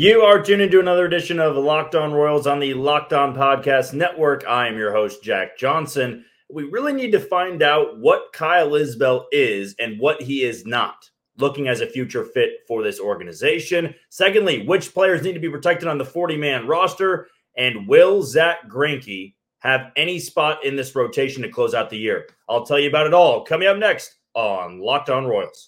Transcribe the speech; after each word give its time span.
You 0.00 0.20
are 0.20 0.40
tuned 0.40 0.62
into 0.62 0.78
another 0.78 1.06
edition 1.06 1.40
of 1.40 1.56
Locked 1.56 1.96
On 1.96 2.12
Royals 2.12 2.46
on 2.46 2.60
the 2.60 2.72
Locked 2.72 3.12
On 3.12 3.34
Podcast 3.34 3.94
Network. 3.94 4.44
I 4.46 4.68
am 4.68 4.76
your 4.76 4.92
host, 4.92 5.24
Jack 5.24 5.58
Johnson. 5.58 6.24
We 6.48 6.62
really 6.62 6.92
need 6.92 7.10
to 7.10 7.18
find 7.18 7.64
out 7.64 7.98
what 7.98 8.32
Kyle 8.32 8.70
Isbel 8.76 9.24
is 9.32 9.74
and 9.80 9.98
what 9.98 10.22
he 10.22 10.44
is 10.44 10.64
not, 10.64 11.10
looking 11.38 11.66
as 11.66 11.80
a 11.80 11.86
future 11.88 12.24
fit 12.24 12.60
for 12.68 12.84
this 12.84 13.00
organization. 13.00 13.92
Secondly, 14.08 14.64
which 14.64 14.94
players 14.94 15.24
need 15.24 15.32
to 15.32 15.40
be 15.40 15.50
protected 15.50 15.88
on 15.88 15.98
the 15.98 16.04
40 16.04 16.36
man 16.36 16.68
roster? 16.68 17.26
And 17.56 17.88
will 17.88 18.22
Zack 18.22 18.68
Greinke 18.68 19.34
have 19.62 19.90
any 19.96 20.20
spot 20.20 20.64
in 20.64 20.76
this 20.76 20.94
rotation 20.94 21.42
to 21.42 21.48
close 21.48 21.74
out 21.74 21.90
the 21.90 21.98
year? 21.98 22.28
I'll 22.48 22.64
tell 22.64 22.78
you 22.78 22.88
about 22.88 23.08
it 23.08 23.14
all 23.14 23.42
coming 23.44 23.66
up 23.66 23.78
next 23.78 24.14
on 24.34 24.78
Locked 24.78 25.10
On 25.10 25.26
Royals. 25.26 25.66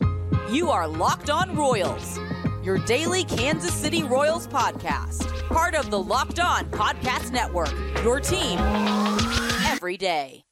You 0.52 0.70
are 0.70 0.86
Locked 0.86 1.30
On 1.30 1.56
Royals 1.56 2.20
your 2.62 2.78
daily 2.78 3.24
Kansas 3.24 3.72
City 3.72 4.02
Royals 4.02 4.46
podcast. 4.46 5.26
Part 5.48 5.74
of 5.74 5.90
the 5.90 5.98
Locked 5.98 6.40
On 6.40 6.64
Podcast 6.70 7.32
Network, 7.32 7.72
your 8.04 8.20
team 8.20 8.58
every 9.66 9.96
day. 9.96 10.44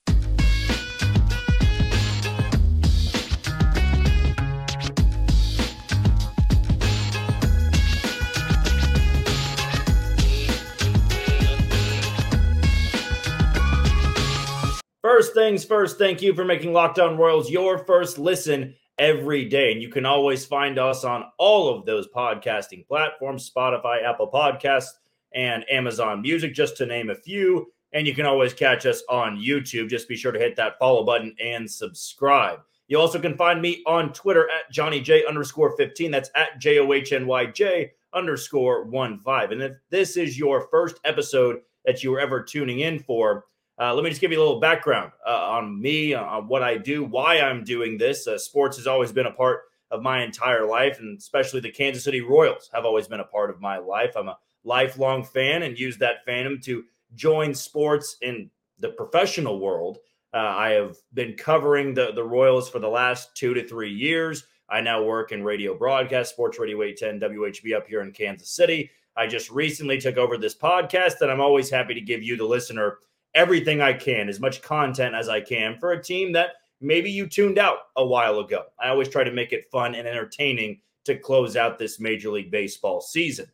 First 15.02 15.32
things 15.32 15.64
first, 15.64 15.98
thank 15.98 16.20
you 16.22 16.34
for 16.34 16.44
making 16.44 16.72
Locked 16.72 16.98
On 16.98 17.16
Royals 17.16 17.50
your 17.50 17.78
first 17.78 18.18
listen 18.18 18.74
every 18.98 19.44
day. 19.44 19.72
And 19.72 19.82
you 19.82 19.88
can 19.88 20.06
always 20.06 20.44
find 20.44 20.78
us 20.78 21.04
on 21.04 21.24
all 21.38 21.74
of 21.74 21.86
those 21.86 22.08
podcasting 22.08 22.86
platforms 22.86 23.50
Spotify, 23.50 24.04
Apple 24.04 24.30
Podcasts, 24.32 24.94
and 25.34 25.64
Amazon 25.70 26.22
Music, 26.22 26.54
just 26.54 26.76
to 26.78 26.86
name 26.86 27.10
a 27.10 27.14
few. 27.14 27.72
And 27.92 28.06
you 28.06 28.14
can 28.14 28.26
always 28.26 28.52
catch 28.52 28.86
us 28.86 29.02
on 29.08 29.38
YouTube. 29.38 29.88
Just 29.88 30.08
be 30.08 30.16
sure 30.16 30.32
to 30.32 30.38
hit 30.38 30.56
that 30.56 30.78
follow 30.78 31.04
button 31.04 31.34
and 31.42 31.70
subscribe. 31.70 32.60
You 32.88 32.98
also 32.98 33.20
can 33.20 33.36
find 33.36 33.60
me 33.60 33.82
on 33.86 34.12
Twitter 34.12 34.48
at 34.50 34.70
Johnny 34.72 35.00
J 35.00 35.24
underscore 35.26 35.76
15. 35.76 36.10
That's 36.10 36.30
at 36.34 36.58
J 36.58 36.78
O 36.78 36.92
H 36.92 37.12
N 37.12 37.26
Y 37.26 37.46
J 37.46 37.92
underscore 38.14 38.84
1 38.84 39.20
5. 39.20 39.52
And 39.52 39.62
if 39.62 39.72
this 39.90 40.16
is 40.16 40.38
your 40.38 40.68
first 40.70 40.96
episode 41.04 41.60
that 41.84 42.02
you 42.02 42.10
were 42.10 42.20
ever 42.20 42.42
tuning 42.42 42.80
in 42.80 42.98
for, 42.98 43.44
uh, 43.80 43.94
let 43.94 44.02
me 44.02 44.10
just 44.10 44.20
give 44.20 44.32
you 44.32 44.38
a 44.38 44.44
little 44.44 44.60
background 44.60 45.12
uh, 45.26 45.50
on 45.50 45.80
me, 45.80 46.14
uh, 46.14 46.22
on 46.22 46.48
what 46.48 46.62
I 46.62 46.76
do, 46.76 47.04
why 47.04 47.40
I'm 47.40 47.62
doing 47.62 47.96
this. 47.96 48.26
Uh, 48.26 48.36
sports 48.36 48.76
has 48.76 48.86
always 48.86 49.12
been 49.12 49.26
a 49.26 49.32
part 49.32 49.62
of 49.90 50.02
my 50.02 50.22
entire 50.22 50.66
life, 50.66 50.98
and 50.98 51.16
especially 51.18 51.60
the 51.60 51.70
Kansas 51.70 52.04
City 52.04 52.20
Royals 52.20 52.68
have 52.74 52.84
always 52.84 53.06
been 53.06 53.20
a 53.20 53.24
part 53.24 53.50
of 53.50 53.60
my 53.60 53.78
life. 53.78 54.16
I'm 54.16 54.28
a 54.28 54.38
lifelong 54.64 55.24
fan 55.24 55.62
and 55.62 55.78
use 55.78 55.96
that 55.98 56.26
fandom 56.26 56.62
to 56.64 56.84
join 57.14 57.54
sports 57.54 58.16
in 58.20 58.50
the 58.80 58.90
professional 58.90 59.60
world. 59.60 59.98
Uh, 60.34 60.38
I 60.38 60.70
have 60.70 60.96
been 61.14 61.34
covering 61.34 61.94
the, 61.94 62.12
the 62.12 62.24
Royals 62.24 62.68
for 62.68 62.80
the 62.80 62.88
last 62.88 63.34
two 63.34 63.54
to 63.54 63.66
three 63.66 63.92
years. 63.92 64.44
I 64.68 64.80
now 64.80 65.02
work 65.02 65.32
in 65.32 65.42
radio 65.42 65.76
broadcast, 65.76 66.32
Sports 66.32 66.58
Radio 66.58 66.82
810 66.82 67.30
WHB 67.30 67.74
up 67.74 67.86
here 67.86 68.02
in 68.02 68.12
Kansas 68.12 68.50
City. 68.50 68.90
I 69.16 69.26
just 69.26 69.50
recently 69.50 69.98
took 69.98 70.16
over 70.16 70.36
this 70.36 70.54
podcast, 70.54 71.22
and 71.22 71.30
I'm 71.30 71.40
always 71.40 71.70
happy 71.70 71.94
to 71.94 72.00
give 72.00 72.22
you, 72.22 72.36
the 72.36 72.44
listener, 72.44 72.98
everything 73.34 73.80
I 73.80 73.92
can, 73.92 74.28
as 74.28 74.40
much 74.40 74.62
content 74.62 75.14
as 75.14 75.28
I 75.28 75.40
can 75.40 75.78
for 75.78 75.92
a 75.92 76.02
team 76.02 76.32
that 76.32 76.50
maybe 76.80 77.10
you 77.10 77.26
tuned 77.26 77.58
out 77.58 77.78
a 77.96 78.06
while 78.06 78.38
ago. 78.40 78.64
I 78.80 78.88
always 78.88 79.08
try 79.08 79.24
to 79.24 79.32
make 79.32 79.52
it 79.52 79.70
fun 79.70 79.94
and 79.94 80.06
entertaining 80.06 80.80
to 81.04 81.16
close 81.16 81.56
out 81.56 81.78
this 81.78 82.00
Major 82.00 82.30
League 82.30 82.50
Baseball 82.50 83.00
season. 83.00 83.46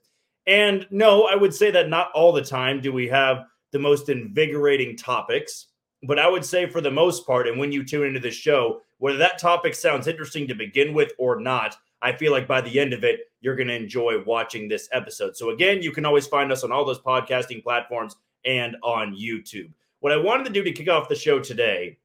And 0.47 0.87
no, 0.91 1.25
I 1.25 1.35
would 1.35 1.55
say 1.55 1.71
that 1.71 1.89
not 1.89 2.11
all 2.13 2.33
the 2.33 2.43
time 2.43 2.81
do 2.81 2.93
we 2.93 3.09
have 3.09 3.47
the 3.73 3.79
most 3.79 4.09
invigorating 4.09 4.97
topics, 4.97 5.67
but 6.03 6.19
I 6.19 6.29
would 6.29 6.45
say 6.45 6.67
for 6.67 6.81
the 6.81 6.91
most 6.91 7.27
part, 7.27 7.49
and 7.49 7.59
when 7.59 7.73
you 7.73 7.85
tune 7.85 8.07
into 8.07 8.21
the 8.21 8.31
show, 8.31 8.81
whether 8.99 9.19
that 9.19 9.39
topic 9.39 9.75
sounds 9.75 10.07
interesting 10.07 10.47
to 10.49 10.55
begin 10.55 10.95
with 10.95 11.13
or 11.19 11.41
not, 11.41 11.77
I 12.03 12.13
feel 12.13 12.33
like 12.33 12.47
by 12.47 12.61
the 12.61 12.79
end 12.79 12.93
of 12.93 13.03
it, 13.03 13.21
you're 13.41 13.57
going 13.57 13.69
to 13.69 13.75
enjoy 13.75 14.23
watching 14.25 14.69
this 14.69 14.89
episode. 14.93 15.37
So, 15.37 15.51
again, 15.51 15.83
you 15.83 15.91
can 15.91 16.05
always 16.05 16.27
find 16.27 16.53
us 16.53 16.63
on 16.63 16.71
all 16.71 16.85
those 16.85 17.01
podcasting 17.01 17.63
platforms 17.63 18.15
and 18.45 18.77
on 18.83 19.15
YouTube. 19.15 19.73
What 20.01 20.13
I 20.13 20.17
wanted 20.17 20.45
to 20.45 20.53
do 20.53 20.63
to 20.63 20.73
kick 20.73 20.89
off 20.89 21.09
the 21.09 21.15
show 21.15 21.41
today 21.41 21.99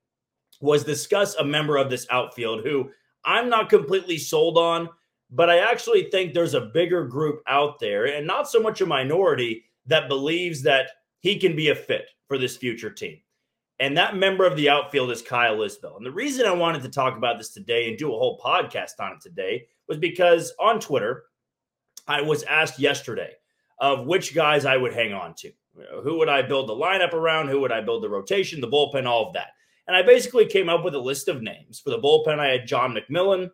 was 0.61 0.83
discuss 0.83 1.35
a 1.35 1.43
member 1.43 1.77
of 1.77 1.89
this 1.89 2.07
outfield 2.11 2.63
who 2.63 2.89
I'm 3.25 3.49
not 3.49 3.69
completely 3.69 4.17
sold 4.17 4.57
on, 4.57 4.89
but 5.31 5.49
I 5.49 5.59
actually 5.59 6.09
think 6.09 6.33
there's 6.33 6.53
a 6.53 6.71
bigger 6.73 7.05
group 7.05 7.41
out 7.47 7.79
there, 7.79 8.05
and 8.05 8.25
not 8.25 8.49
so 8.49 8.59
much 8.59 8.81
a 8.81 8.85
minority, 8.85 9.65
that 9.85 10.07
believes 10.07 10.61
that 10.63 10.91
he 11.19 11.37
can 11.37 11.55
be 11.55 11.69
a 11.69 11.75
fit 11.75 12.09
for 12.27 12.37
this 12.37 12.57
future 12.57 12.89
team. 12.89 13.19
And 13.79 13.97
that 13.97 14.17
member 14.17 14.45
of 14.45 14.55
the 14.55 14.69
outfield 14.69 15.11
is 15.11 15.21
Kyle 15.21 15.57
Isbel. 15.57 15.97
And 15.97 16.05
the 16.05 16.11
reason 16.11 16.45
I 16.45 16.51
wanted 16.51 16.81
to 16.83 16.89
talk 16.89 17.15
about 17.15 17.37
this 17.37 17.51
today 17.51 17.87
and 17.87 17.97
do 17.97 18.13
a 18.13 18.17
whole 18.17 18.39
podcast 18.39 18.99
on 18.99 19.13
it 19.13 19.21
today 19.21 19.67
was 19.87 19.97
because 19.97 20.53
on 20.59 20.79
Twitter, 20.79 21.25
I 22.07 22.21
was 22.21 22.43
asked 22.43 22.79
yesterday 22.79 23.31
of 23.79 24.05
which 24.05 24.35
guys 24.35 24.65
I 24.65 24.77
would 24.77 24.93
hang 24.93 25.13
on 25.13 25.33
to. 25.35 25.51
Who 26.03 26.17
would 26.17 26.29
I 26.29 26.41
build 26.41 26.67
the 26.67 26.73
lineup 26.73 27.13
around? 27.13 27.47
Who 27.47 27.59
would 27.61 27.71
I 27.71 27.81
build 27.81 28.03
the 28.03 28.09
rotation, 28.09 28.61
the 28.61 28.67
bullpen, 28.67 29.05
all 29.05 29.27
of 29.27 29.33
that? 29.33 29.49
And 29.87 29.95
I 29.95 30.01
basically 30.01 30.45
came 30.45 30.69
up 30.69 30.83
with 30.83 30.95
a 30.95 30.99
list 30.99 31.27
of 31.27 31.41
names. 31.41 31.79
For 31.79 31.89
the 31.89 31.99
bullpen, 31.99 32.39
I 32.39 32.47
had 32.47 32.67
John 32.67 32.95
McMillon, 32.95 33.49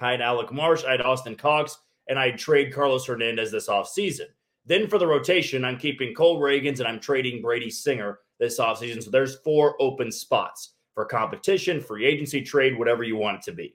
I 0.00 0.12
had 0.12 0.20
Alec 0.20 0.52
Marsh, 0.52 0.84
I 0.84 0.92
had 0.92 1.00
Austin 1.00 1.34
Cox, 1.34 1.78
and 2.08 2.18
I'd 2.18 2.38
trade 2.38 2.72
Carlos 2.72 3.06
Hernandez 3.06 3.50
this 3.50 3.68
offseason. 3.68 4.26
Then 4.66 4.86
for 4.86 4.98
the 4.98 5.06
rotation, 5.06 5.64
I'm 5.64 5.78
keeping 5.78 6.14
Cole 6.14 6.40
Ragans 6.40 6.78
and 6.78 6.86
I'm 6.86 7.00
trading 7.00 7.42
Brady 7.42 7.70
Singer 7.70 8.20
this 8.38 8.60
offseason. 8.60 9.02
So 9.02 9.10
there's 9.10 9.40
four 9.40 9.80
open 9.80 10.12
spots 10.12 10.74
for 10.94 11.04
competition, 11.04 11.80
free 11.80 12.04
agency, 12.04 12.42
trade, 12.42 12.78
whatever 12.78 13.02
you 13.02 13.16
want 13.16 13.38
it 13.38 13.42
to 13.44 13.52
be. 13.52 13.74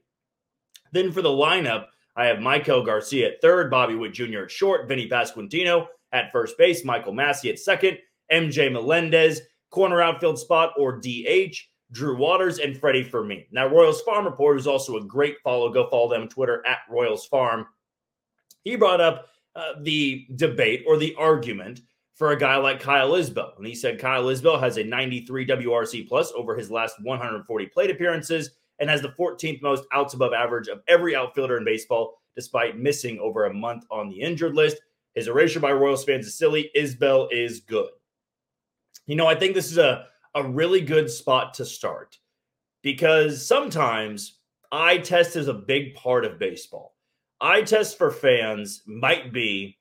Then 0.91 1.11
for 1.11 1.21
the 1.21 1.29
lineup, 1.29 1.87
I 2.15 2.25
have 2.25 2.37
Maikel 2.37 2.85
Garcia 2.85 3.29
at 3.29 3.41
third, 3.41 3.71
Bobby 3.71 3.95
Witt 3.95 4.13
Jr. 4.13 4.43
at 4.43 4.51
short, 4.51 4.87
Vinny 4.87 5.09
Pasquantino 5.09 5.87
at 6.13 6.31
first 6.31 6.57
base, 6.57 6.85
Michael 6.85 7.13
Massey 7.13 7.49
at 7.49 7.59
second, 7.59 7.97
MJ 8.31 8.71
Melendez, 8.71 9.41
corner 9.69 10.01
outfield 10.01 10.39
spot 10.39 10.73
or 10.77 10.99
DH, 10.99 11.57
Drew 11.91 12.15
Waters, 12.15 12.59
and 12.59 12.77
Freddy 12.77 13.03
Fermin. 13.03 13.43
Now, 13.51 13.67
Royals 13.67 14.01
Farm 14.01 14.25
Report 14.25 14.57
is 14.57 14.67
also 14.67 14.97
a 14.97 15.03
great 15.03 15.37
follow. 15.43 15.69
Go 15.71 15.89
follow 15.89 16.09
them 16.09 16.23
on 16.23 16.29
Twitter 16.29 16.65
at 16.65 16.79
Royals 16.89 17.25
Farm. 17.25 17.65
He 18.63 18.75
brought 18.75 19.01
up 19.01 19.27
uh, 19.55 19.73
the 19.81 20.25
debate 20.35 20.83
or 20.87 20.97
the 20.97 21.13
argument 21.15 21.81
for 22.15 22.31
a 22.31 22.39
guy 22.39 22.57
like 22.57 22.79
Kyle 22.79 23.11
Isbel. 23.11 23.57
And 23.57 23.67
he 23.67 23.75
said 23.75 23.99
Kyle 23.99 24.25
Isbel 24.25 24.59
has 24.59 24.77
a 24.77 24.83
93 24.83 25.45
WRC 25.45 26.07
plus 26.07 26.31
over 26.33 26.55
his 26.55 26.71
last 26.71 26.95
140 27.01 27.65
plate 27.67 27.89
appearances 27.89 28.51
and 28.79 28.89
has 28.89 29.01
the 29.01 29.13
14th 29.19 29.61
most 29.61 29.83
outs 29.91 30.13
above 30.13 30.33
average 30.33 30.67
of 30.67 30.81
every 30.87 31.15
outfielder 31.15 31.57
in 31.57 31.65
baseball, 31.65 32.15
despite 32.35 32.77
missing 32.77 33.19
over 33.19 33.45
a 33.45 33.53
month 33.53 33.85
on 33.91 34.09
the 34.09 34.19
injured 34.19 34.55
list. 34.55 34.77
His 35.15 35.27
erasure 35.27 35.59
by 35.59 35.71
Royals 35.71 36.03
fans 36.03 36.27
is 36.27 36.37
silly. 36.37 36.71
Isbel 36.75 37.27
is 37.31 37.61
good. 37.61 37.89
You 39.05 39.15
know, 39.15 39.27
I 39.27 39.35
think 39.35 39.53
this 39.53 39.71
is 39.71 39.77
a, 39.77 40.05
a 40.35 40.43
really 40.43 40.81
good 40.81 41.09
spot 41.09 41.53
to 41.55 41.65
start 41.65 42.17
because 42.81 43.45
sometimes 43.45 44.39
eye 44.71 44.97
test 44.97 45.35
is 45.35 45.47
a 45.47 45.53
big 45.53 45.95
part 45.95 46.25
of 46.25 46.39
baseball. 46.39 46.95
Eye 47.39 47.61
test 47.61 47.97
for 47.97 48.11
fans 48.11 48.81
might 48.85 49.33
be 49.33 49.77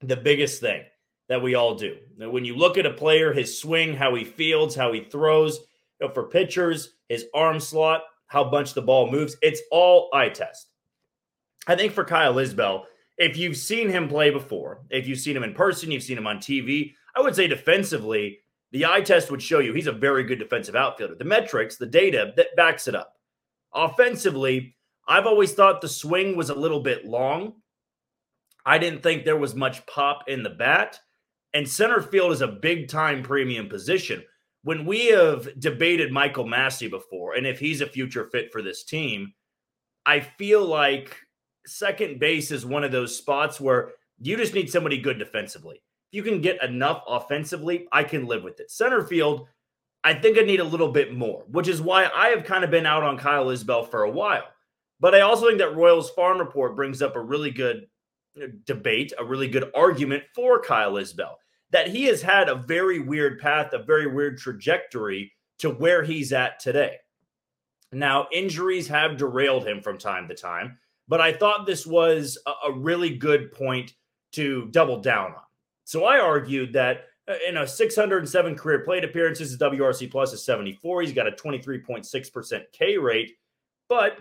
the 0.00 0.16
biggest 0.16 0.60
thing 0.60 0.84
that 1.28 1.42
we 1.42 1.54
all 1.54 1.74
do. 1.74 1.96
Now, 2.16 2.30
when 2.30 2.44
you 2.44 2.56
look 2.56 2.78
at 2.78 2.86
a 2.86 2.92
player, 2.92 3.32
his 3.32 3.58
swing, 3.58 3.94
how 3.94 4.14
he 4.14 4.24
fields, 4.24 4.74
how 4.74 4.92
he 4.92 5.04
throws, 5.04 5.58
you 6.00 6.06
know, 6.06 6.12
for 6.12 6.24
pitchers, 6.24 6.94
his 7.08 7.26
arm 7.34 7.60
slot, 7.60 8.02
how 8.26 8.44
bunch 8.44 8.74
the 8.74 8.82
ball 8.82 9.10
moves, 9.10 9.36
it's 9.42 9.60
all 9.70 10.08
eye 10.12 10.28
test. 10.28 10.68
I 11.66 11.76
think 11.76 11.92
for 11.92 12.04
Kyle 12.04 12.34
Isbel, 12.34 12.84
if 13.20 13.36
you've 13.36 13.58
seen 13.58 13.90
him 13.90 14.08
play 14.08 14.30
before, 14.30 14.80
if 14.88 15.06
you've 15.06 15.20
seen 15.20 15.36
him 15.36 15.42
in 15.42 15.52
person, 15.52 15.90
you've 15.90 16.02
seen 16.02 16.16
him 16.16 16.26
on 16.26 16.38
TV, 16.38 16.94
I 17.14 17.20
would 17.20 17.36
say 17.36 17.46
defensively, 17.46 18.38
the 18.72 18.86
eye 18.86 19.02
test 19.02 19.30
would 19.30 19.42
show 19.42 19.58
you 19.58 19.74
he's 19.74 19.86
a 19.86 19.92
very 19.92 20.24
good 20.24 20.38
defensive 20.38 20.74
outfielder. 20.74 21.16
The 21.16 21.24
metrics, 21.24 21.76
the 21.76 21.86
data 21.86 22.32
that 22.36 22.56
backs 22.56 22.88
it 22.88 22.94
up. 22.94 23.16
Offensively, 23.74 24.74
I've 25.06 25.26
always 25.26 25.52
thought 25.52 25.82
the 25.82 25.88
swing 25.88 26.34
was 26.34 26.48
a 26.48 26.54
little 26.54 26.80
bit 26.80 27.04
long. 27.04 27.54
I 28.64 28.78
didn't 28.78 29.02
think 29.02 29.24
there 29.24 29.36
was 29.36 29.54
much 29.54 29.84
pop 29.86 30.24
in 30.26 30.42
the 30.42 30.50
bat. 30.50 30.98
And 31.52 31.68
center 31.68 32.00
field 32.00 32.32
is 32.32 32.40
a 32.40 32.48
big 32.48 32.88
time 32.88 33.22
premium 33.22 33.68
position. 33.68 34.22
When 34.62 34.86
we 34.86 35.08
have 35.08 35.46
debated 35.60 36.10
Michael 36.10 36.46
Massey 36.46 36.88
before, 36.88 37.34
and 37.34 37.46
if 37.46 37.58
he's 37.58 37.82
a 37.82 37.86
future 37.86 38.30
fit 38.32 38.50
for 38.50 38.62
this 38.62 38.82
team, 38.84 39.34
I 40.06 40.20
feel 40.20 40.64
like 40.64 41.18
second 41.66 42.18
base 42.18 42.50
is 42.50 42.64
one 42.66 42.84
of 42.84 42.92
those 42.92 43.16
spots 43.16 43.60
where 43.60 43.92
you 44.20 44.36
just 44.36 44.54
need 44.54 44.70
somebody 44.70 44.98
good 44.98 45.18
defensively. 45.18 45.82
If 46.12 46.16
you 46.16 46.22
can 46.22 46.40
get 46.40 46.62
enough 46.62 47.02
offensively, 47.06 47.86
I 47.92 48.04
can 48.04 48.26
live 48.26 48.42
with 48.42 48.60
it. 48.60 48.70
Center 48.70 49.04
field, 49.04 49.46
I 50.02 50.14
think 50.14 50.38
I 50.38 50.42
need 50.42 50.60
a 50.60 50.64
little 50.64 50.90
bit 50.90 51.14
more, 51.14 51.44
which 51.48 51.68
is 51.68 51.80
why 51.80 52.10
I 52.14 52.28
have 52.28 52.44
kind 52.44 52.64
of 52.64 52.70
been 52.70 52.86
out 52.86 53.02
on 53.02 53.18
Kyle 53.18 53.46
Isbel 53.46 53.88
for 53.88 54.02
a 54.02 54.10
while. 54.10 54.44
But 54.98 55.14
I 55.14 55.20
also 55.20 55.46
think 55.46 55.58
that 55.58 55.76
Royals 55.76 56.10
Farm 56.10 56.38
Report 56.38 56.76
brings 56.76 57.00
up 57.00 57.16
a 57.16 57.20
really 57.20 57.50
good 57.50 57.86
uh, 58.40 58.46
debate, 58.64 59.12
a 59.18 59.24
really 59.24 59.48
good 59.48 59.70
argument 59.74 60.24
for 60.34 60.60
Kyle 60.60 60.94
Isbel 60.94 61.36
that 61.70 61.88
he 61.88 62.04
has 62.04 62.20
had 62.20 62.48
a 62.48 62.54
very 62.54 63.00
weird 63.00 63.38
path, 63.38 63.72
a 63.72 63.82
very 63.82 64.06
weird 64.06 64.38
trajectory 64.38 65.32
to 65.58 65.70
where 65.70 66.02
he's 66.02 66.32
at 66.32 66.58
today. 66.58 66.96
Now, 67.92 68.28
injuries 68.32 68.88
have 68.88 69.16
derailed 69.16 69.66
him 69.66 69.80
from 69.80 69.98
time 69.98 70.28
to 70.28 70.34
time, 70.34 70.78
but 71.10 71.20
I 71.20 71.32
thought 71.32 71.66
this 71.66 71.84
was 71.84 72.38
a, 72.64 72.72
really 72.72 73.16
good 73.16 73.50
point 73.50 73.94
to 74.32 74.68
double 74.70 75.00
down 75.00 75.32
on. 75.32 75.42
So 75.84 76.04
I 76.04 76.20
argued 76.20 76.72
that 76.74 77.06
uh, 77.28 77.34
in 77.46 77.56
a 77.56 77.66
607 77.66 78.54
career 78.54 78.84
plate 78.84 79.02
appearances, 79.02 79.50
his 79.50 79.58
WRC 79.58 80.08
plus 80.08 80.32
is 80.32 80.44
74. 80.44 81.02
He's 81.02 81.12
got 81.12 81.26
a 81.26 81.32
23.6% 81.32 82.62
K 82.72 82.96
rate, 82.96 83.32
but 83.88 84.18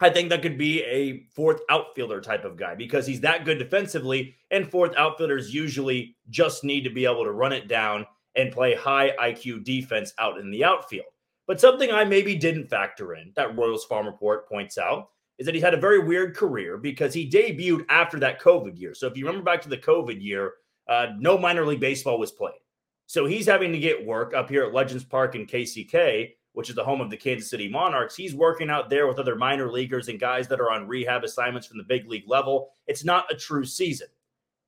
I 0.00 0.08
think 0.08 0.30
that 0.30 0.40
could 0.40 0.56
be 0.56 0.82
a 0.84 1.26
fourth 1.36 1.60
outfielder 1.68 2.22
type 2.22 2.46
of 2.46 2.56
guy 2.56 2.74
because 2.74 3.06
he's 3.06 3.20
that 3.20 3.44
good 3.44 3.58
defensively, 3.58 4.34
and 4.50 4.68
fourth 4.68 4.96
outfielders 4.96 5.52
usually 5.52 6.16
just 6.30 6.64
need 6.64 6.84
to 6.84 6.90
be 6.90 7.04
able 7.04 7.24
to 7.24 7.32
run 7.32 7.52
it 7.52 7.68
down 7.68 8.06
and 8.34 8.50
play 8.50 8.74
high 8.74 9.10
IQ 9.20 9.62
defense 9.62 10.14
out 10.18 10.38
in 10.38 10.50
the 10.50 10.64
outfield. 10.64 11.04
But 11.46 11.60
something 11.60 11.90
I 11.90 12.04
maybe 12.04 12.34
didn't 12.34 12.70
factor 12.70 13.14
in 13.14 13.32
that 13.36 13.58
Royals 13.58 13.84
Farm 13.84 14.06
Report 14.06 14.48
points 14.48 14.78
out 14.78 15.10
is 15.38 15.46
that 15.46 15.54
he 15.54 15.60
had 15.60 15.74
a 15.74 15.80
very 15.80 15.98
weird 15.98 16.36
career 16.36 16.76
because 16.76 17.14
he 17.14 17.28
debuted 17.28 17.84
after 17.88 18.18
that 18.20 18.40
COVID 18.40 18.78
year. 18.78 18.94
So 18.94 19.06
if 19.06 19.16
you 19.16 19.26
remember 19.26 19.44
back 19.44 19.62
to 19.62 19.68
the 19.68 19.78
COVID 19.78 20.22
year, 20.22 20.54
uh, 20.88 21.08
no 21.18 21.38
minor 21.38 21.66
league 21.66 21.80
baseball 21.80 22.18
was 22.18 22.32
played. 22.32 22.60
So 23.06 23.26
he's 23.26 23.46
having 23.46 23.72
to 23.72 23.78
get 23.78 24.06
work 24.06 24.34
up 24.34 24.48
here 24.48 24.64
at 24.64 24.74
Legends 24.74 25.04
Park 25.04 25.34
in 25.34 25.46
KCK 25.46 26.32
which 26.54 26.68
is 26.68 26.74
the 26.74 26.84
home 26.84 27.00
of 27.00 27.10
the 27.10 27.16
Kansas 27.16 27.48
City 27.48 27.68
Monarchs. 27.68 28.14
He's 28.14 28.34
working 28.34 28.70
out 28.70 28.90
there 28.90 29.06
with 29.06 29.18
other 29.18 29.36
minor 29.36 29.70
leaguers 29.70 30.08
and 30.08 30.20
guys 30.20 30.48
that 30.48 30.60
are 30.60 30.70
on 30.70 30.86
rehab 30.86 31.24
assignments 31.24 31.66
from 31.66 31.78
the 31.78 31.84
big 31.84 32.08
league 32.08 32.28
level. 32.28 32.70
It's 32.86 33.04
not 33.04 33.32
a 33.32 33.36
true 33.36 33.64
season. 33.64 34.08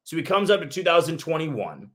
So 0.04 0.16
he 0.16 0.22
comes 0.22 0.50
up 0.50 0.60
to 0.60 0.66
2021, 0.66 1.90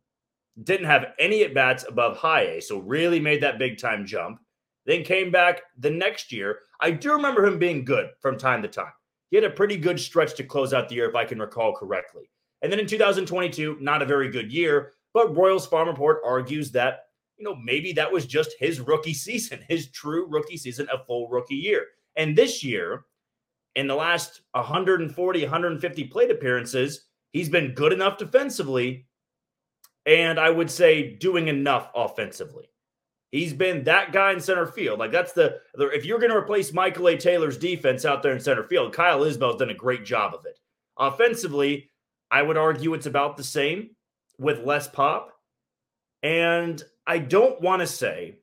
didn't 0.63 0.85
have 0.85 1.13
any 1.19 1.43
at 1.43 1.53
bats 1.53 1.85
above 1.87 2.17
high 2.17 2.41
A, 2.41 2.61
so 2.61 2.79
really 2.79 3.19
made 3.19 3.41
that 3.41 3.59
big 3.59 3.77
time 3.77 4.05
jump. 4.05 4.39
Then 4.85 5.03
came 5.03 5.31
back 5.31 5.61
the 5.77 5.91
next 5.91 6.31
year. 6.31 6.59
I 6.79 6.91
do 6.91 7.13
remember 7.13 7.45
him 7.45 7.59
being 7.59 7.83
good 7.83 8.09
from 8.19 8.37
time 8.37 8.61
to 8.61 8.67
time. 8.67 8.93
He 9.31 9.37
had 9.37 9.43
a 9.43 9.49
pretty 9.49 9.77
good 9.77 9.99
stretch 9.99 10.35
to 10.35 10.43
close 10.43 10.73
out 10.73 10.89
the 10.89 10.95
year, 10.95 11.09
if 11.09 11.15
I 11.15 11.25
can 11.25 11.39
recall 11.39 11.75
correctly. 11.75 12.29
And 12.61 12.71
then 12.71 12.79
in 12.79 12.87
2022, 12.87 13.77
not 13.79 14.01
a 14.01 14.05
very 14.05 14.29
good 14.29 14.51
year, 14.51 14.93
but 15.13 15.35
Royals 15.35 15.67
Farm 15.67 15.87
Report 15.87 16.21
argues 16.25 16.71
that 16.71 17.01
you 17.39 17.45
know, 17.45 17.55
maybe 17.55 17.93
that 17.93 18.11
was 18.11 18.25
just 18.25 18.53
his 18.59 18.79
rookie 18.81 19.13
season, 19.13 19.59
his 19.69 19.89
true 19.89 20.27
rookie 20.27 20.57
season, 20.57 20.87
a 20.93 21.03
full 21.05 21.27
rookie 21.29 21.55
year. 21.55 21.85
And 22.15 22.37
this 22.37 22.63
year, 22.63 23.05
in 23.75 23.87
the 23.87 23.95
last 23.95 24.41
140, 24.51 25.41
150 25.41 26.03
plate 26.05 26.31
appearances, 26.31 27.05
he's 27.31 27.49
been 27.49 27.73
good 27.73 27.93
enough 27.93 28.17
defensively. 28.17 29.07
And 30.05 30.39
I 30.39 30.49
would 30.49 30.69
say 30.69 31.15
doing 31.15 31.47
enough 31.47 31.89
offensively. 31.95 32.69
He's 33.31 33.53
been 33.53 33.83
that 33.83 34.11
guy 34.11 34.31
in 34.31 34.39
center 34.39 34.65
field. 34.65 34.99
Like 34.99 35.11
that's 35.11 35.33
the, 35.33 35.59
if 35.75 36.05
you're 36.05 36.19
going 36.19 36.31
to 36.31 36.37
replace 36.37 36.73
Michael 36.73 37.09
A. 37.09 37.17
Taylor's 37.17 37.57
defense 37.57 38.03
out 38.03 38.23
there 38.23 38.33
in 38.33 38.39
center 38.39 38.63
field, 38.63 38.93
Kyle 38.93 39.23
Isbel's 39.23 39.57
done 39.57 39.69
a 39.69 39.75
great 39.75 40.03
job 40.03 40.33
of 40.33 40.45
it. 40.45 40.59
Offensively, 40.97 41.91
I 42.31 42.41
would 42.41 42.57
argue 42.57 42.93
it's 42.93 43.05
about 43.05 43.37
the 43.37 43.43
same 43.43 43.91
with 44.39 44.65
less 44.65 44.87
pop. 44.87 45.31
And 46.23 46.81
I 47.05 47.19
don't 47.19 47.61
want 47.61 47.81
to 47.81 47.87
say 47.87 48.39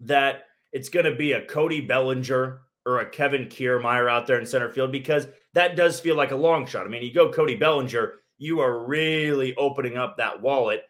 that 0.00 0.44
it's 0.72 0.88
going 0.88 1.06
to 1.06 1.14
be 1.14 1.32
a 1.32 1.44
Cody 1.44 1.80
Bellinger 1.80 2.60
or 2.84 3.00
a 3.00 3.10
Kevin 3.10 3.46
Kiermaier 3.46 4.10
out 4.10 4.26
there 4.26 4.38
in 4.38 4.46
center 4.46 4.70
field 4.70 4.92
because 4.92 5.26
that 5.54 5.74
does 5.74 5.98
feel 5.98 6.16
like 6.16 6.32
a 6.32 6.36
long 6.36 6.66
shot. 6.66 6.86
I 6.86 6.88
mean, 6.88 7.02
you 7.02 7.12
go 7.12 7.32
Cody 7.32 7.56
Bellinger, 7.56 8.14
you 8.38 8.60
are 8.60 8.84
really 8.84 9.54
opening 9.56 9.96
up 9.96 10.18
that 10.18 10.40
wallet 10.42 10.82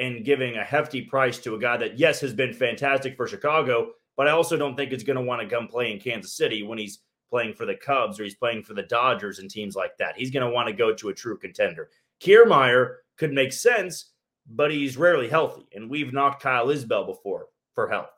and 0.00 0.24
giving 0.24 0.56
a 0.56 0.64
hefty 0.64 1.02
price 1.02 1.38
to 1.38 1.54
a 1.54 1.58
guy 1.58 1.76
that, 1.76 1.98
yes, 1.98 2.20
has 2.20 2.32
been 2.32 2.52
fantastic 2.52 3.16
for 3.16 3.28
Chicago, 3.28 3.92
but 4.16 4.26
I 4.26 4.32
also 4.32 4.56
don't 4.56 4.74
think 4.74 4.92
it's 4.92 5.04
going 5.04 5.16
to 5.16 5.22
want 5.22 5.42
to 5.42 5.54
come 5.54 5.68
play 5.68 5.92
in 5.92 6.00
Kansas 6.00 6.36
City 6.36 6.62
when 6.62 6.78
he's 6.78 7.00
playing 7.30 7.54
for 7.54 7.66
the 7.66 7.76
Cubs 7.76 8.18
or 8.18 8.24
he's 8.24 8.34
playing 8.34 8.64
for 8.64 8.74
the 8.74 8.82
Dodgers 8.82 9.38
and 9.38 9.48
teams 9.48 9.76
like 9.76 9.96
that. 9.98 10.16
He's 10.16 10.30
going 10.32 10.44
to 10.44 10.52
want 10.52 10.68
to 10.68 10.74
go 10.74 10.92
to 10.92 11.10
a 11.10 11.14
true 11.14 11.38
contender. 11.38 11.90
Kiermaier 12.20 12.96
could 13.16 13.32
make 13.32 13.52
sense 13.52 14.10
but 14.50 14.70
he's 14.70 14.96
rarely 14.96 15.28
healthy. 15.28 15.66
And 15.74 15.88
we've 15.88 16.12
knocked 16.12 16.42
Kyle 16.42 16.66
Isbel 16.66 17.06
before 17.06 17.46
for 17.74 17.88
health. 17.88 18.10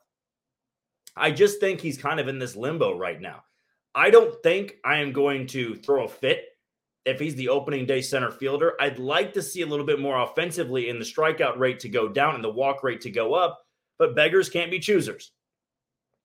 I 1.15 1.31
just 1.31 1.59
think 1.59 1.79
he's 1.79 1.97
kind 1.97 2.19
of 2.19 2.27
in 2.27 2.39
this 2.39 2.55
limbo 2.55 2.97
right 2.97 3.21
now. 3.21 3.43
I 3.93 4.09
don't 4.09 4.41
think 4.41 4.77
I 4.83 4.97
am 4.97 5.13
going 5.13 5.45
to 5.47 5.75
throw 5.75 6.05
a 6.05 6.09
fit 6.09 6.45
if 7.05 7.19
he's 7.19 7.35
the 7.35 7.49
opening 7.49 7.85
day 7.85 8.01
center 8.01 8.31
fielder. 8.31 8.73
I'd 8.79 8.99
like 8.99 9.33
to 9.33 9.41
see 9.41 9.61
a 9.61 9.65
little 9.65 9.85
bit 9.85 9.99
more 9.99 10.21
offensively 10.21 10.89
in 10.89 10.99
the 10.99 11.05
strikeout 11.05 11.57
rate 11.57 11.79
to 11.81 11.89
go 11.89 12.07
down 12.07 12.35
and 12.35 12.43
the 12.43 12.49
walk 12.49 12.83
rate 12.83 13.01
to 13.01 13.11
go 13.11 13.33
up, 13.33 13.59
but 13.97 14.15
beggars 14.15 14.49
can't 14.49 14.71
be 14.71 14.79
choosers. 14.79 15.31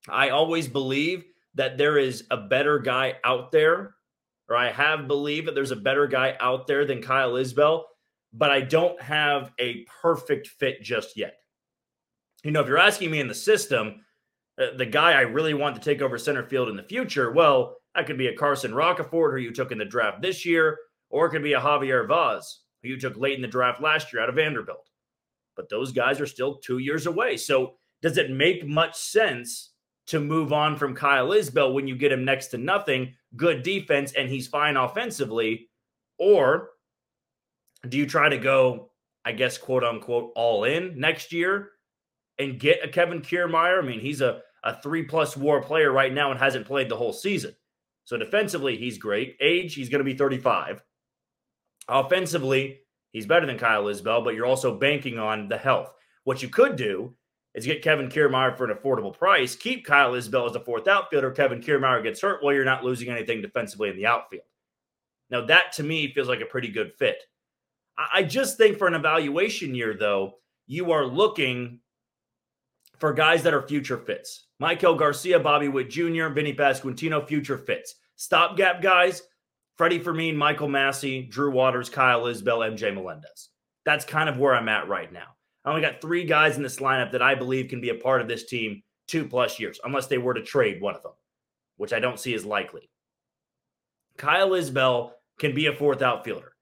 I 0.09 0.31
always 0.31 0.69
believe 0.69 1.25
that 1.55 1.79
there 1.79 1.99
is 1.99 2.25
a 2.31 2.37
better 2.37 2.79
guy 2.79 3.17
out 3.25 3.51
there, 3.51 3.95
or 4.49 4.57
I 4.57 4.71
have 4.71 5.09
believed 5.09 5.49
that 5.49 5.55
there's 5.55 5.73
a 5.73 5.77
better 5.77 6.07
guy 6.07 6.37
out 6.41 6.67
there 6.67 6.85
than 6.85 7.03
Kyle 7.03 7.33
Isbel 7.33 7.85
but 8.33 8.51
I 8.51 8.61
don't 8.61 9.01
have 9.01 9.53
a 9.59 9.85
perfect 10.03 10.49
fit 10.49 10.83
just 10.83 11.17
yet. 11.17 11.37
You 12.45 12.51
know, 12.51 12.61
if 12.61 12.69
you're 12.69 12.79
asking 12.79 13.11
me 13.11 13.21
in 13.21 13.29
the 13.29 13.35
system, 13.35 14.05
uh, 14.61 14.77
the 14.77 14.87
guy 14.87 15.13
I 15.13 15.23
really 15.23 15.55
want 15.55 15.77
to 15.77 15.83
take 15.83 16.03
over 16.03 16.19
center 16.19 16.45
field 16.45 16.69
in 16.69 16.77
the 16.77 16.83
future, 16.83 17.33
well, 17.33 17.77
that 17.95 18.07
could 18.07 18.19
be 18.19 18.29
a 18.29 18.37
Carson 18.37 18.73
Roccaforte 18.73 19.33
who 19.33 19.39
you 19.39 19.53
took 19.53 19.73
in 19.73 19.79
the 19.79 19.85
draft 19.85 20.23
this 20.23 20.45
year, 20.45 20.79
or 21.11 21.27
it 21.27 21.31
could 21.31 21.43
be 21.43 21.55
a 21.55 21.61
Javier 21.61 22.07
Vaz 22.07 22.61
who 22.83 22.89
you 22.89 22.99
took 22.99 23.17
late 23.17 23.35
in 23.35 23.43
the 23.43 23.49
draft 23.49 23.81
last 23.81 24.13
year 24.13 24.23
out 24.23 24.29
of 24.29 24.37
Vanderbilt. 24.37 24.89
But 25.57 25.69
those 25.69 25.93
guys 25.93 26.21
are 26.21 26.27
still 26.27 26.57
two 26.57 26.79
years 26.79 27.07
away. 27.07 27.37
So 27.37 27.75
does 28.03 28.19
it 28.19 28.31
make 28.31 28.67
much 28.67 28.97
sense 28.97 29.73
to 30.07 30.21
move 30.21 30.53
on 30.53 30.77
from 30.77 30.95
Kyle 30.95 31.33
Isbel 31.33 31.75
when 31.75 31.89
you 31.89 31.97
get 31.97 32.13
him 32.13 32.25
next 32.25 32.49
to 32.49 32.59
nothing, 32.59 33.15
good 33.37 33.63
defense, 33.63 34.13
and 34.13 34.29
he's 34.29 34.47
fine 34.47 34.77
offensively? 34.77 35.69
Or 36.19 36.71
do 37.89 37.99
you 37.99 38.07
try 38.07 38.29
to 38.29 38.39
go, 38.39 38.91
I 39.25 39.33
guess, 39.33 39.59
quote 39.59 39.85
unquote, 39.85 40.33
all 40.35 40.65
in 40.65 40.99
next 40.99 41.33
year 41.33 41.71
and 42.39 42.59
get 42.59 42.85
a 42.85 42.89
Kevin 42.89 43.21
Kiermaier? 43.21 43.83
I 43.83 43.87
mean, 43.87 44.01
he's 44.01 44.21
a, 44.21 44.43
a 44.65 44.81
three 44.81 45.03
plus 45.03 45.37
war 45.37 45.61
player 45.61 45.93
right 45.93 46.13
now 46.13 46.31
and 46.31 46.39
hasn't 46.39 46.67
played 46.67 46.89
the 46.89 46.97
whole 46.97 47.13
season. 47.13 47.55
So 48.09 48.17
defensively, 48.17 48.79
he's 48.79 48.97
great. 48.97 49.37
Age, 49.39 49.75
he's 49.75 49.91
going 49.91 49.99
to 49.99 50.05
be 50.05 50.17
35. 50.17 50.83
Offensively, 51.89 52.81
he's 53.13 53.27
better 53.27 53.45
than 53.45 53.59
Kyle 53.59 53.85
Isbel, 53.85 54.25
but 54.25 54.35
you're 54.35 54.47
also 54.47 54.79
banking 54.79 55.19
on 55.19 55.47
the 55.47 55.59
health. 55.59 55.93
What 56.25 56.43
you 56.43 56.49
could 56.49 56.77
do 56.77 57.15
is 57.55 57.67
get 57.67 57.83
Kevin 57.83 58.09
Kiermaier 58.09 58.57
for 58.57 58.65
an 58.65 58.75
affordable 58.75 59.13
price, 59.13 59.55
keep 59.55 59.85
Kyle 59.85 60.13
Isbel 60.13 60.47
as 60.47 60.55
the 60.55 60.61
fourth 60.61 60.89
outfielder. 60.89 61.33
Kevin 61.33 61.61
Kiermaier 61.61 62.03
gets 62.03 62.23
hurt, 62.23 62.43
well, 62.43 62.55
you're 62.55 62.65
not 62.65 62.83
losing 62.83 63.11
anything 63.11 63.43
defensively 63.43 63.91
in 63.91 63.97
the 63.97 64.07
outfield. 64.07 64.45
Now, 65.29 65.45
that 65.45 65.73
to 65.73 65.83
me 65.83 66.11
feels 66.15 66.29
like 66.29 66.41
a 66.41 66.47
pretty 66.47 66.69
good 66.69 66.95
fit. 66.99 67.23
I 68.15 68.23
just 68.23 68.57
think 68.57 68.79
for 68.79 68.87
an 68.87 68.95
evaluation 68.95 69.75
year, 69.75 69.93
though, 69.93 70.37
you 70.67 70.93
are 70.93 71.05
looking 71.05 71.81
for 72.99 73.13
guys 73.13 73.43
that 73.43 73.55
are 73.55 73.67
future 73.67 73.99
fits. 73.99 74.47
Maikel 74.61 74.99
Garcia, 74.99 75.39
Bobby 75.39 75.69
Witt 75.69 75.91
Jr., 75.91 76.29
Vinny 76.29 76.55
Pasquantino, 76.55 77.27
future 77.27 77.59
fits. 77.59 77.95
Stopgap 78.17 78.83
guys, 78.83 79.23
Freddy 79.77 79.99
Fermin, 79.99 80.37
Michael 80.37 80.69
Massey, 80.69 81.23
Drew 81.23 81.53
Waters, 81.53 81.89
Kyle 81.89 82.23
Isbel, 82.23 82.69
MJ 82.69 82.93
Melendez. 82.93 83.51
That's 83.85 84.05
kind 84.05 84.29
of 84.29 84.39
where 84.39 84.55
I'm 84.55 84.69
at 84.69 84.89
right 84.89 85.13
now. 85.13 85.37
I 85.65 85.71
only 85.71 85.83
got 85.83 86.01
three 86.01 86.25
guys 86.25 86.57
in 86.57 86.63
this 86.63 86.79
lineup 86.79 87.13
that 87.13 87.23
I 87.23 87.35
believe 87.35 87.69
can 87.69 87.81
be 87.81 87.91
a 87.91 87.95
part 87.95 88.21
of 88.21 88.29
this 88.29 88.47
team 88.47 88.83
two 89.07 89.27
plus 89.27 89.61
years, 89.61 89.81
unless 89.85 90.07
they 90.07 90.19
were 90.19 90.35
to 90.35 90.43
trade 90.43 90.81
one 90.81 90.95
of 90.97 91.03
them, 91.03 91.13
which 91.77 91.93
I 91.93 92.01
don't 92.01 92.19
see 92.19 92.35
as 92.35 92.45
likely. 92.45 92.91
Kyle 94.17 94.51
Isbel 94.51 95.13
can 95.39 95.55
be 95.55 95.67
a 95.67 95.73
fourth 95.73 96.03
outfielder. 96.03 96.53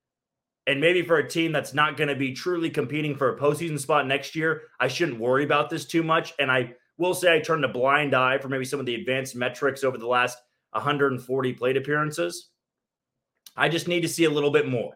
And 0.66 0.80
maybe 0.80 1.02
for 1.02 1.18
a 1.18 1.28
team 1.28 1.52
that's 1.52 1.74
not 1.74 1.96
going 1.96 2.08
to 2.08 2.16
be 2.16 2.32
truly 2.32 2.70
competing 2.70 3.14
for 3.14 3.28
a 3.28 3.38
postseason 3.38 3.78
spot 3.78 4.06
next 4.06 4.34
year, 4.34 4.62
I 4.80 4.88
shouldn't 4.88 5.20
worry 5.20 5.44
about 5.44 5.70
this 5.70 5.84
too 5.84 6.02
much. 6.02 6.34
And 6.38 6.50
I 6.50 6.74
will 6.98 7.14
say 7.14 7.34
I 7.34 7.40
turned 7.40 7.64
a 7.64 7.68
blind 7.68 8.14
eye 8.14 8.38
for 8.38 8.48
maybe 8.48 8.64
some 8.64 8.80
of 8.80 8.86
the 8.86 8.96
advanced 8.96 9.36
metrics 9.36 9.84
over 9.84 9.96
the 9.96 10.08
last 10.08 10.38
140 10.72 11.52
plate 11.52 11.76
appearances. 11.76 12.50
I 13.56 13.68
just 13.68 13.88
need 13.88 14.00
to 14.00 14.08
see 14.08 14.24
a 14.24 14.30
little 14.30 14.50
bit 14.50 14.68
more. 14.68 14.94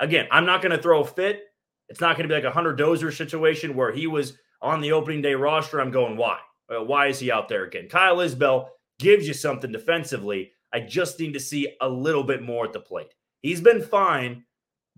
Again, 0.00 0.26
I'm 0.30 0.46
not 0.46 0.62
going 0.62 0.74
to 0.74 0.82
throw 0.82 1.02
a 1.02 1.06
fit. 1.06 1.42
It's 1.88 2.00
not 2.00 2.16
going 2.16 2.28
to 2.28 2.32
be 2.32 2.40
like 2.40 2.50
a 2.50 2.54
Hunter 2.54 2.74
Dozier 2.74 3.12
situation 3.12 3.76
where 3.76 3.92
he 3.92 4.06
was 4.06 4.38
on 4.62 4.80
the 4.80 4.92
opening 4.92 5.22
day 5.22 5.34
roster. 5.34 5.80
I'm 5.80 5.90
going, 5.90 6.16
why? 6.16 6.38
Why 6.68 7.06
is 7.06 7.18
he 7.18 7.30
out 7.30 7.48
there 7.48 7.64
again? 7.64 7.88
Kyle 7.88 8.16
Isbel 8.16 8.68
gives 8.98 9.26
you 9.26 9.34
something 9.34 9.72
defensively. 9.72 10.52
I 10.72 10.80
just 10.80 11.18
need 11.18 11.32
to 11.32 11.40
see 11.40 11.74
a 11.80 11.88
little 11.88 12.24
bit 12.24 12.42
more 12.42 12.66
at 12.66 12.72
the 12.72 12.80
plate. 12.80 13.14
He's 13.40 13.60
been 13.60 13.80
fine 13.80 14.44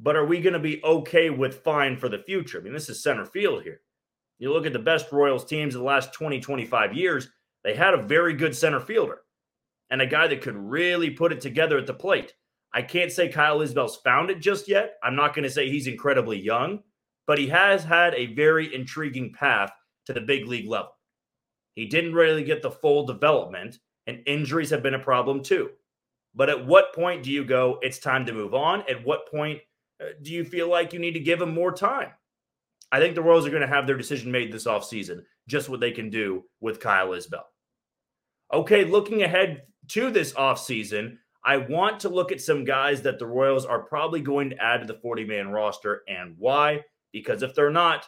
but 0.02 0.16
are 0.16 0.24
we 0.24 0.40
going 0.40 0.54
to 0.54 0.58
be 0.58 0.82
okay 0.82 1.30
with 1.30 1.62
fine 1.62 1.96
for 1.96 2.08
the 2.08 2.18
future? 2.18 2.58
I 2.58 2.62
mean, 2.62 2.72
this 2.72 2.88
is 2.88 3.02
center 3.02 3.26
field 3.26 3.62
here. 3.62 3.82
You 4.38 4.52
look 4.52 4.64
at 4.64 4.72
the 4.72 4.78
best 4.78 5.12
Royals 5.12 5.44
teams 5.44 5.74
in 5.74 5.80
the 5.80 5.86
last 5.86 6.14
20, 6.14 6.40
25 6.40 6.94
years, 6.94 7.28
they 7.62 7.74
had 7.74 7.92
a 7.92 8.02
very 8.02 8.32
good 8.32 8.56
center 8.56 8.80
fielder 8.80 9.18
and 9.90 10.00
a 10.00 10.06
guy 10.06 10.26
that 10.26 10.40
could 10.40 10.56
really 10.56 11.10
put 11.10 11.32
it 11.32 11.40
together 11.40 11.76
at 11.76 11.86
the 11.86 11.92
plate. 11.92 12.32
I 12.72 12.82
can't 12.82 13.12
say 13.12 13.28
Kyle 13.28 13.60
Isbel's 13.60 13.98
found 13.98 14.30
it 14.30 14.40
just 14.40 14.68
yet. 14.68 14.94
I'm 15.02 15.16
not 15.16 15.34
going 15.34 15.42
to 15.42 15.50
say 15.50 15.68
he's 15.68 15.88
incredibly 15.88 16.38
young, 16.38 16.80
but 17.26 17.38
he 17.38 17.48
has 17.48 17.84
had 17.84 18.14
a 18.14 18.32
very 18.34 18.74
intriguing 18.74 19.32
path 19.32 19.72
to 20.06 20.14
the 20.14 20.20
big 20.20 20.46
league 20.46 20.68
level. 20.68 20.92
He 21.74 21.86
didn't 21.86 22.14
really 22.14 22.44
get 22.44 22.62
the 22.62 22.70
full 22.70 23.04
development, 23.06 23.78
and 24.06 24.22
injuries 24.26 24.70
have 24.70 24.82
been 24.82 24.94
a 24.94 24.98
problem 24.98 25.42
too. 25.42 25.70
But 26.34 26.48
at 26.48 26.64
what 26.64 26.94
point 26.94 27.24
do 27.24 27.30
you 27.30 27.44
go, 27.44 27.78
it's 27.82 27.98
time 27.98 28.24
to 28.26 28.32
move 28.32 28.54
on? 28.54 28.84
At 28.88 29.04
what 29.04 29.30
point 29.30 29.60
Uh, 30.00 30.06
do 30.22 30.32
you 30.32 30.44
feel 30.44 30.68
like 30.68 30.92
you 30.92 30.98
need 30.98 31.12
to 31.12 31.20
give 31.20 31.40
him 31.40 31.54
more 31.54 31.72
time? 31.72 32.10
I 32.92 32.98
think 32.98 33.14
the 33.14 33.22
Royals 33.22 33.46
are 33.46 33.50
going 33.50 33.62
to 33.62 33.68
have 33.68 33.86
their 33.86 33.96
decision 33.96 34.32
made 34.32 34.52
this 34.52 34.66
offseason, 34.66 35.22
just 35.46 35.68
what 35.68 35.80
they 35.80 35.92
can 35.92 36.10
do 36.10 36.44
with 36.60 36.80
Kyle 36.80 37.10
Isbel. 37.10 37.44
Okay, 38.52 38.84
looking 38.84 39.22
ahead 39.22 39.62
to 39.88 40.10
this 40.10 40.32
offseason, 40.32 41.18
I 41.44 41.58
want 41.58 42.00
to 42.00 42.08
look 42.08 42.32
at 42.32 42.40
some 42.40 42.64
guys 42.64 43.02
that 43.02 43.18
the 43.18 43.26
Royals 43.26 43.64
are 43.64 43.82
probably 43.82 44.20
going 44.20 44.50
to 44.50 44.62
add 44.62 44.80
to 44.80 44.86
the 44.86 44.98
40 44.98 45.24
man 45.24 45.48
roster 45.50 46.02
and 46.08 46.34
why. 46.38 46.84
Because 47.12 47.42
if 47.42 47.54
they're 47.54 47.70
not, 47.70 48.06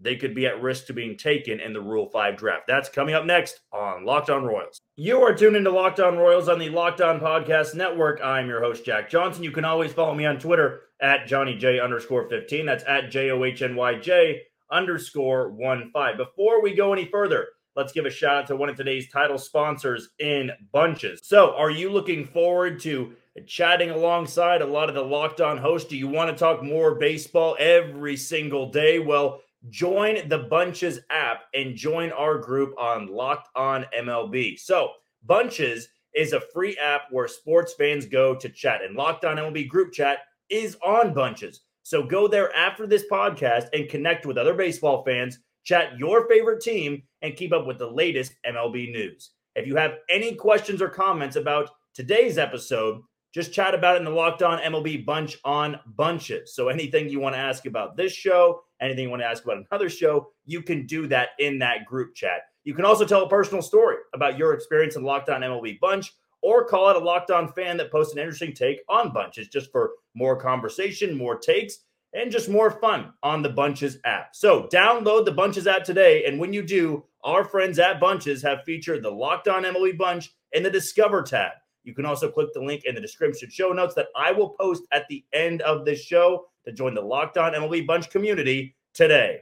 they 0.00 0.16
could 0.16 0.34
be 0.34 0.46
at 0.46 0.62
risk 0.62 0.86
to 0.86 0.92
being 0.92 1.16
taken 1.16 1.60
in 1.60 1.72
the 1.72 1.80
Rule 1.80 2.08
5 2.08 2.36
draft. 2.36 2.64
That's 2.66 2.88
coming 2.88 3.14
up 3.14 3.24
next 3.24 3.60
on 3.72 4.04
Locked 4.04 4.30
On 4.30 4.44
Royals. 4.44 4.80
You 4.96 5.20
are 5.22 5.34
tuned 5.34 5.56
into 5.56 5.70
Locked 5.70 6.00
On 6.00 6.16
Royals 6.16 6.48
on 6.48 6.58
the 6.58 6.70
Locked 6.70 7.00
On 7.00 7.20
Podcast 7.20 7.74
Network. 7.74 8.20
I'm 8.22 8.48
your 8.48 8.62
host, 8.62 8.84
Jack 8.84 9.10
Johnson. 9.10 9.44
You 9.44 9.50
can 9.50 9.64
always 9.64 9.92
follow 9.92 10.14
me 10.14 10.26
on 10.26 10.38
Twitter 10.38 10.82
at 11.00 11.26
Johnny 11.26 11.56
J 11.56 11.80
underscore 11.80 12.28
15. 12.28 12.66
That's 12.66 12.84
at 12.86 13.10
J 13.10 13.30
O 13.30 13.44
H 13.44 13.62
N 13.62 13.76
Y 13.76 13.98
J 13.98 14.42
underscore 14.70 15.50
1 15.50 15.90
5. 15.92 16.16
Before 16.16 16.62
we 16.62 16.74
go 16.74 16.92
any 16.92 17.06
further, 17.06 17.48
let's 17.76 17.92
give 17.92 18.06
a 18.06 18.10
shout 18.10 18.36
out 18.36 18.46
to 18.48 18.56
one 18.56 18.68
of 18.68 18.76
today's 18.76 19.10
title 19.10 19.38
sponsors 19.38 20.10
in 20.18 20.50
Bunches. 20.72 21.20
So, 21.22 21.54
are 21.54 21.70
you 21.70 21.90
looking 21.90 22.26
forward 22.26 22.80
to 22.80 23.14
chatting 23.46 23.90
alongside 23.90 24.62
a 24.62 24.66
lot 24.66 24.88
of 24.88 24.94
the 24.94 25.02
Locked 25.02 25.40
On 25.40 25.58
hosts? 25.58 25.88
Do 25.88 25.96
you 25.96 26.08
want 26.08 26.30
to 26.30 26.36
talk 26.36 26.62
more 26.62 26.94
baseball 26.94 27.56
every 27.58 28.16
single 28.16 28.70
day? 28.70 28.98
Well, 28.98 29.40
join 29.68 30.28
the 30.28 30.38
Bunches 30.38 31.00
app 31.10 31.42
and 31.54 31.76
join 31.76 32.10
our 32.12 32.38
group 32.38 32.74
on 32.78 33.08
Locked 33.08 33.48
On 33.54 33.84
MLB. 33.96 34.58
So, 34.58 34.90
Bunches 35.24 35.88
is 36.14 36.32
a 36.32 36.40
free 36.52 36.76
app 36.78 37.02
where 37.10 37.28
sports 37.28 37.74
fans 37.74 38.06
go 38.06 38.34
to 38.34 38.48
chat, 38.48 38.82
and 38.82 38.96
Locked 38.96 39.24
On 39.24 39.36
MLB 39.36 39.68
group 39.68 39.92
chat 39.92 40.20
is 40.48 40.76
on 40.84 41.12
Bunches. 41.12 41.60
So, 41.82 42.02
go 42.02 42.26
there 42.26 42.54
after 42.56 42.86
this 42.86 43.04
podcast 43.10 43.66
and 43.72 43.88
connect 43.88 44.24
with 44.24 44.38
other 44.38 44.54
baseball 44.54 45.04
fans, 45.04 45.38
chat 45.64 45.98
your 45.98 46.26
favorite 46.28 46.62
team, 46.62 47.02
and 47.22 47.36
keep 47.36 47.52
up 47.52 47.66
with 47.66 47.78
the 47.78 47.90
latest 47.90 48.34
MLB 48.46 48.90
news. 48.92 49.30
If 49.56 49.66
you 49.66 49.76
have 49.76 49.98
any 50.08 50.34
questions 50.34 50.80
or 50.80 50.88
comments 50.88 51.36
about 51.36 51.70
today's 51.92 52.38
episode, 52.38 53.02
just 53.32 53.52
chat 53.52 53.74
about 53.74 53.96
it 53.96 53.98
in 54.00 54.04
the 54.04 54.10
Locked 54.10 54.42
On 54.42 54.58
MLB 54.58 55.04
bunch 55.04 55.38
on 55.44 55.78
bunches. 55.86 56.54
So 56.54 56.68
anything 56.68 57.08
you 57.08 57.20
want 57.20 57.34
to 57.34 57.40
ask 57.40 57.66
about 57.66 57.96
this 57.96 58.12
show, 58.12 58.62
anything 58.80 59.04
you 59.04 59.10
want 59.10 59.22
to 59.22 59.28
ask 59.28 59.44
about 59.44 59.64
another 59.70 59.88
show, 59.88 60.28
you 60.44 60.62
can 60.62 60.86
do 60.86 61.06
that 61.08 61.30
in 61.38 61.58
that 61.60 61.84
group 61.84 62.14
chat. 62.14 62.42
You 62.64 62.74
can 62.74 62.84
also 62.84 63.04
tell 63.04 63.24
a 63.24 63.28
personal 63.28 63.62
story 63.62 63.96
about 64.14 64.36
your 64.36 64.52
experience 64.52 64.96
in 64.96 65.02
Locked 65.02 65.28
On 65.28 65.40
MLB 65.40 65.78
bunch 65.80 66.12
or 66.42 66.64
call 66.64 66.88
out 66.88 66.96
a 66.96 67.00
Locked 67.00 67.30
On 67.30 67.52
fan 67.52 67.76
that 67.76 67.92
posts 67.92 68.12
an 68.12 68.18
interesting 68.18 68.52
take 68.52 68.80
on 68.88 69.12
bunches 69.12 69.48
just 69.48 69.70
for 69.70 69.92
more 70.14 70.36
conversation, 70.36 71.16
more 71.16 71.38
takes, 71.38 71.78
and 72.12 72.32
just 72.32 72.48
more 72.48 72.70
fun 72.70 73.12
on 73.22 73.42
the 73.42 73.48
Bunches 73.48 73.98
app. 74.04 74.34
So 74.34 74.68
download 74.72 75.24
the 75.24 75.32
Bunches 75.32 75.66
app 75.66 75.84
today. 75.84 76.24
And 76.24 76.38
when 76.38 76.52
you 76.52 76.62
do, 76.62 77.04
our 77.22 77.44
friends 77.44 77.78
at 77.78 78.00
Bunches 78.00 78.42
have 78.42 78.64
featured 78.64 79.02
the 79.02 79.10
Locked 79.10 79.48
On 79.48 79.62
MLB 79.62 79.96
bunch 79.96 80.30
in 80.52 80.62
the 80.62 80.70
Discover 80.70 81.22
tab. 81.22 81.52
You 81.84 81.94
can 81.94 82.04
also 82.04 82.30
click 82.30 82.52
the 82.52 82.62
link 82.62 82.84
in 82.84 82.94
the 82.94 83.00
description 83.00 83.48
show 83.50 83.72
notes 83.72 83.94
that 83.94 84.08
I 84.16 84.32
will 84.32 84.50
post 84.50 84.82
at 84.92 85.08
the 85.08 85.24
end 85.32 85.62
of 85.62 85.84
this 85.84 86.02
show 86.02 86.46
to 86.64 86.72
join 86.72 86.94
the 86.94 87.00
Locked 87.00 87.38
On 87.38 87.52
MLB 87.52 87.86
Bunch 87.86 88.10
community 88.10 88.76
today. 88.92 89.40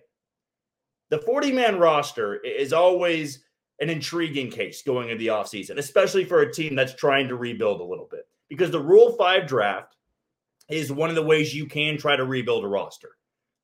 The 1.10 1.18
40 1.18 1.52
man 1.52 1.78
roster 1.78 2.36
is 2.36 2.72
always 2.72 3.44
an 3.80 3.90
intriguing 3.90 4.50
case 4.50 4.82
going 4.82 5.08
into 5.08 5.18
the 5.18 5.28
offseason, 5.28 5.78
especially 5.78 6.24
for 6.24 6.40
a 6.40 6.52
team 6.52 6.74
that's 6.74 6.94
trying 6.94 7.28
to 7.28 7.36
rebuild 7.36 7.80
a 7.80 7.84
little 7.84 8.08
bit, 8.10 8.26
because 8.48 8.70
the 8.70 8.80
Rule 8.80 9.14
5 9.16 9.46
draft 9.46 9.96
is 10.68 10.92
one 10.92 11.08
of 11.08 11.16
the 11.16 11.22
ways 11.22 11.54
you 11.54 11.66
can 11.66 11.96
try 11.96 12.16
to 12.16 12.24
rebuild 12.24 12.64
a 12.64 12.68
roster. 12.68 13.16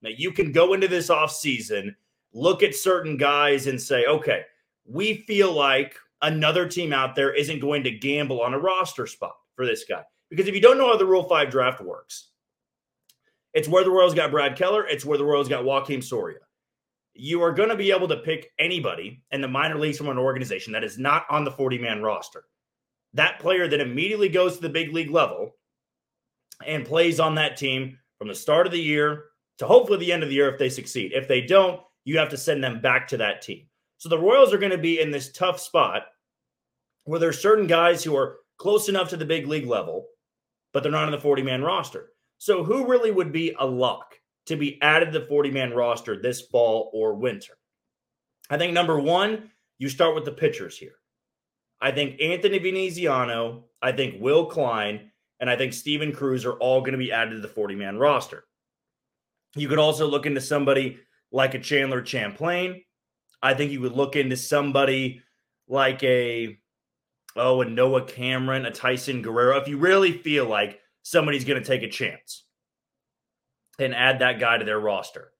Now, 0.02 0.10
you 0.16 0.32
can 0.32 0.52
go 0.52 0.72
into 0.72 0.88
this 0.88 1.08
offseason, 1.08 1.94
look 2.32 2.62
at 2.62 2.74
certain 2.74 3.16
guys, 3.16 3.66
and 3.66 3.80
say, 3.80 4.06
okay, 4.06 4.42
we 4.86 5.18
feel 5.26 5.52
like 5.52 5.96
another 6.24 6.66
team 6.66 6.92
out 6.92 7.14
there 7.14 7.32
isn't 7.32 7.60
going 7.60 7.84
to 7.84 7.90
gamble 7.90 8.42
on 8.42 8.54
a 8.54 8.58
roster 8.58 9.06
spot 9.06 9.36
for 9.54 9.64
this 9.64 9.84
guy. 9.88 10.02
Because 10.30 10.48
if 10.48 10.54
you 10.54 10.60
don't 10.60 10.78
know 10.78 10.88
how 10.88 10.96
the 10.96 11.06
Rule 11.06 11.22
5 11.22 11.50
draft 11.50 11.80
works, 11.80 12.30
it's 13.52 13.68
where 13.68 13.84
the 13.84 13.90
Royals 13.90 14.14
got 14.14 14.32
Brad 14.32 14.56
Keller, 14.56 14.86
it's 14.86 15.04
where 15.04 15.18
the 15.18 15.24
Royals 15.24 15.48
got 15.48 15.64
Joakim 15.64 16.02
Soria. 16.02 16.38
You 17.14 17.42
are 17.42 17.52
going 17.52 17.68
to 17.68 17.76
be 17.76 17.92
able 17.92 18.08
to 18.08 18.16
pick 18.16 18.50
anybody 18.58 19.22
in 19.30 19.40
the 19.40 19.46
minor 19.46 19.78
leagues 19.78 19.98
from 19.98 20.08
an 20.08 20.18
organization 20.18 20.72
that 20.72 20.82
is 20.82 20.98
not 20.98 21.24
on 21.30 21.44
the 21.44 21.52
40 21.52 21.78
man 21.78 22.02
roster. 22.02 22.44
That 23.12 23.38
player 23.38 23.68
that 23.68 23.80
immediately 23.80 24.28
goes 24.28 24.56
to 24.56 24.62
the 24.62 24.68
big 24.68 24.92
league 24.92 25.10
level 25.10 25.54
and 26.66 26.84
plays 26.84 27.20
on 27.20 27.36
that 27.36 27.56
team 27.56 27.98
from 28.18 28.26
the 28.26 28.34
start 28.34 28.66
of 28.66 28.72
the 28.72 28.80
year 28.80 29.26
to 29.58 29.66
hopefully 29.66 29.98
the 29.98 30.12
end 30.12 30.24
of 30.24 30.30
the 30.30 30.34
year 30.34 30.52
if 30.52 30.58
they 30.58 30.68
succeed. 30.68 31.12
If 31.12 31.28
they 31.28 31.42
don't, 31.42 31.80
you 32.04 32.18
have 32.18 32.30
to 32.30 32.36
send 32.36 32.64
them 32.64 32.80
back 32.80 33.06
to 33.08 33.16
that 33.18 33.42
team. 33.42 33.66
So 33.98 34.08
the 34.08 34.18
Royals 34.18 34.52
are 34.52 34.58
going 34.58 34.72
to 34.72 34.78
be 34.78 35.00
in 35.00 35.12
this 35.12 35.30
tough 35.30 35.60
spot 35.60 36.06
where 37.04 37.20
there's 37.20 37.40
certain 37.40 37.66
guys 37.66 38.02
who 38.02 38.16
are 38.16 38.38
close 38.56 38.88
enough 38.88 39.10
to 39.10 39.16
the 39.16 39.24
big 39.24 39.46
league 39.46 39.66
level, 39.66 40.06
but 40.72 40.82
they're 40.82 40.92
not 40.92 41.06
on 41.06 41.12
the 41.12 41.18
40 41.18 41.42
man 41.42 41.62
roster. 41.62 42.10
So 42.38 42.64
who 42.64 42.86
really 42.86 43.10
would 43.10 43.32
be 43.32 43.54
a 43.58 43.66
lock 43.66 44.16
to 44.46 44.56
be 44.56 44.80
added 44.82 45.12
to 45.12 45.18
the 45.18 45.26
40 45.26 45.50
man 45.50 45.72
roster 45.72 46.20
this 46.20 46.42
fall 46.42 46.90
or 46.92 47.14
winter? 47.14 47.54
I 48.50 48.58
think 48.58 48.72
number 48.72 48.98
one, 48.98 49.50
you 49.78 49.88
start 49.88 50.14
with 50.14 50.24
the 50.24 50.32
pitchers 50.32 50.76
here. 50.76 50.96
I 51.80 51.90
think 51.90 52.20
Anthony 52.20 52.58
Veneziano, 52.58 53.64
I 53.82 53.92
think 53.92 54.20
Will 54.20 54.46
Klein, 54.46 55.10
and 55.40 55.50
I 55.50 55.56
think 55.56 55.72
Steven 55.72 56.12
Cruz 56.12 56.44
are 56.44 56.54
all 56.54 56.80
going 56.80 56.92
to 56.92 56.98
be 56.98 57.12
added 57.12 57.32
to 57.32 57.40
the 57.40 57.48
40 57.48 57.74
man 57.74 57.98
roster. 57.98 58.44
You 59.56 59.68
could 59.68 59.78
also 59.78 60.06
look 60.06 60.26
into 60.26 60.40
somebody 60.40 60.98
like 61.30 61.54
a 61.54 61.58
Chandler 61.58 62.04
Champlain. 62.04 62.82
I 63.42 63.54
think 63.54 63.72
you 63.72 63.80
would 63.82 63.92
look 63.92 64.16
into 64.16 64.36
somebody 64.36 65.22
like 65.68 66.02
a 66.02 66.58
oh, 67.36 67.60
a 67.62 67.64
Noah 67.64 68.04
Cameron, 68.04 68.66
a 68.66 68.70
Tyson 68.70 69.22
Guerrero, 69.22 69.58
if 69.58 69.68
you 69.68 69.78
really 69.78 70.12
feel 70.12 70.46
like 70.46 70.80
somebody's 71.02 71.44
going 71.44 71.60
to 71.60 71.66
take 71.66 71.82
a 71.82 71.90
chance 71.90 72.44
and 73.78 73.94
add 73.94 74.20
that 74.20 74.38
guy 74.38 74.58
to 74.58 74.64
their 74.64 74.78
roster. 74.78 75.32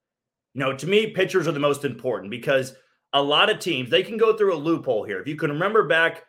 You 0.53 0.61
know, 0.61 0.75
to 0.75 0.87
me, 0.87 1.11
pitchers 1.11 1.47
are 1.47 1.53
the 1.53 1.59
most 1.59 1.85
important 1.85 2.31
because 2.31 2.75
a 3.13 3.21
lot 3.21 3.49
of 3.49 3.59
teams, 3.59 3.89
they 3.89 4.03
can 4.03 4.17
go 4.17 4.35
through 4.35 4.53
a 4.53 4.57
loophole 4.57 5.05
here. 5.05 5.19
If 5.19 5.27
you 5.27 5.35
can 5.35 5.51
remember 5.51 5.87
back, 5.87 6.23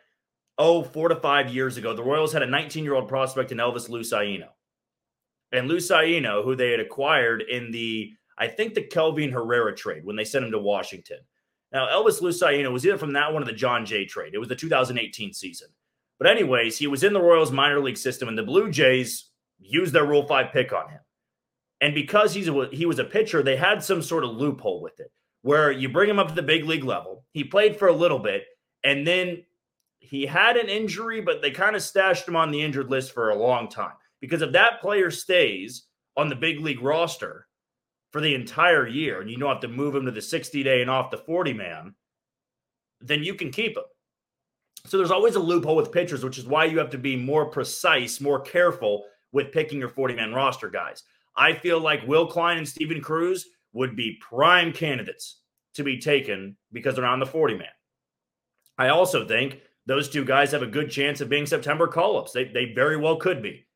oh, 0.57 0.83
four 0.83 1.09
to 1.09 1.15
five 1.15 1.53
years 1.53 1.77
ago, 1.77 1.93
the 1.93 2.03
Royals 2.03 2.33
had 2.33 2.43
a 2.43 2.47
19 2.47 2.83
year 2.83 2.95
old 2.95 3.07
prospect 3.07 3.51
in 3.51 3.57
Elvis 3.57 3.89
Luciano. 3.89 4.49
And 5.51 5.67
Luciano, 5.67 6.43
who 6.43 6.55
they 6.55 6.71
had 6.71 6.79
acquired 6.79 7.41
in 7.41 7.71
the, 7.71 8.11
I 8.37 8.47
think 8.47 8.73
the 8.73 8.81
Kelvin 8.83 9.31
Herrera 9.31 9.75
trade 9.75 10.05
when 10.05 10.15
they 10.15 10.25
sent 10.25 10.45
him 10.45 10.51
to 10.51 10.59
Washington. 10.59 11.19
Now, 11.71 11.87
Elvis 11.87 12.21
Luciano 12.21 12.71
was 12.71 12.85
either 12.85 12.97
from 12.97 13.13
that 13.13 13.33
one 13.33 13.43
or 13.43 13.45
the 13.45 13.51
Jon 13.51 13.85
Jay 13.85 14.05
trade. 14.05 14.33
It 14.33 14.39
was 14.39 14.47
the 14.47 14.55
2018 14.55 15.33
season. 15.33 15.67
But, 16.17 16.29
anyways, 16.29 16.77
he 16.77 16.87
was 16.87 17.03
in 17.03 17.13
the 17.13 17.21
Royals 17.21 17.51
minor 17.51 17.79
league 17.79 17.97
system, 17.97 18.27
and 18.29 18.37
the 18.37 18.43
Blue 18.43 18.71
Jays 18.71 19.29
used 19.59 19.93
their 19.93 20.05
Rule 20.05 20.25
5 20.25 20.51
pick 20.51 20.73
on 20.73 20.89
him. 20.89 21.01
And 21.81 21.93
because 21.93 22.33
he's 22.33 22.47
a, 22.47 22.69
he 22.71 22.85
was 22.85 22.99
a 22.99 23.03
pitcher, 23.03 23.43
they 23.43 23.55
had 23.55 23.83
some 23.83 24.01
sort 24.01 24.23
of 24.23 24.31
loophole 24.31 24.81
with 24.81 24.99
it 24.99 25.11
where 25.41 25.71
you 25.71 25.87
bring 25.89 26.09
him 26.09 26.19
up 26.19 26.27
to 26.29 26.33
the 26.33 26.41
big 26.41 26.65
league 26.65 26.83
level. 26.83 27.23
He 27.31 27.43
played 27.43 27.77
for 27.77 27.87
a 27.87 27.93
little 27.93 28.19
bit, 28.19 28.45
and 28.83 29.05
then 29.05 29.43
he 29.99 30.25
had 30.25 30.57
an 30.57 30.69
injury, 30.69 31.21
but 31.21 31.41
they 31.41 31.51
kind 31.51 31.75
of 31.75 31.81
stashed 31.81 32.27
him 32.27 32.35
on 32.35 32.51
the 32.51 32.61
injured 32.61 32.89
list 32.89 33.13
for 33.13 33.29
a 33.29 33.35
long 33.35 33.69
time. 33.69 33.93
Because 34.19 34.41
if 34.41 34.51
that 34.53 34.81
player 34.81 35.11
stays 35.11 35.83
on 36.15 36.29
the 36.29 36.35
big 36.35 36.59
league 36.59 36.81
roster, 36.81 37.46
for 38.11 38.21
the 38.21 38.35
entire 38.35 38.87
year 38.87 39.21
and 39.21 39.29
you 39.29 39.37
don't 39.37 39.51
have 39.51 39.61
to 39.61 39.67
move 39.67 39.95
him 39.95 40.05
to 40.05 40.11
the 40.11 40.21
60 40.21 40.63
day 40.63 40.81
and 40.81 40.89
off 40.89 41.11
the 41.11 41.17
40 41.17 41.53
man, 41.53 41.95
then 43.01 43.23
you 43.23 43.35
can 43.35 43.51
keep 43.51 43.77
him. 43.77 43.83
So 44.85 44.97
there's 44.97 45.11
always 45.11 45.35
a 45.35 45.39
loophole 45.39 45.75
with 45.75 45.91
pitchers, 45.91 46.23
which 46.23 46.37
is 46.37 46.45
why 46.45 46.65
you 46.65 46.77
have 46.77 46.91
to 46.91 46.97
be 46.97 47.15
more 47.15 47.45
precise, 47.47 48.21
more 48.21 48.39
careful 48.39 49.03
with 49.31 49.51
picking 49.51 49.79
your 49.79 49.89
40 49.89 50.15
man 50.15 50.33
roster 50.33 50.69
guys. 50.69 51.03
I 51.35 51.53
feel 51.53 51.79
like 51.79 52.07
Will 52.07 52.27
Klein 52.27 52.57
and 52.57 52.67
Steven 52.67 53.01
Cruz 53.01 53.47
would 53.73 53.95
be 53.95 54.19
prime 54.21 54.71
candidates 54.71 55.41
to 55.75 55.83
be 55.83 55.99
taken 55.99 56.57
because 56.71 56.95
they're 56.95 57.05
on 57.05 57.19
the 57.19 57.25
40 57.25 57.55
man. 57.55 57.67
I 58.77 58.89
also 58.89 59.27
think 59.27 59.59
those 59.85 60.09
two 60.09 60.25
guys 60.25 60.51
have 60.51 60.63
a 60.63 60.67
good 60.67 60.89
chance 60.89 61.21
of 61.21 61.29
being 61.29 61.45
September 61.45 61.87
call 61.87 62.17
ups. 62.17 62.31
They, 62.31 62.45
they 62.45 62.73
very 62.73 62.97
well 62.97 63.17
could 63.17 63.43
be. 63.43 63.66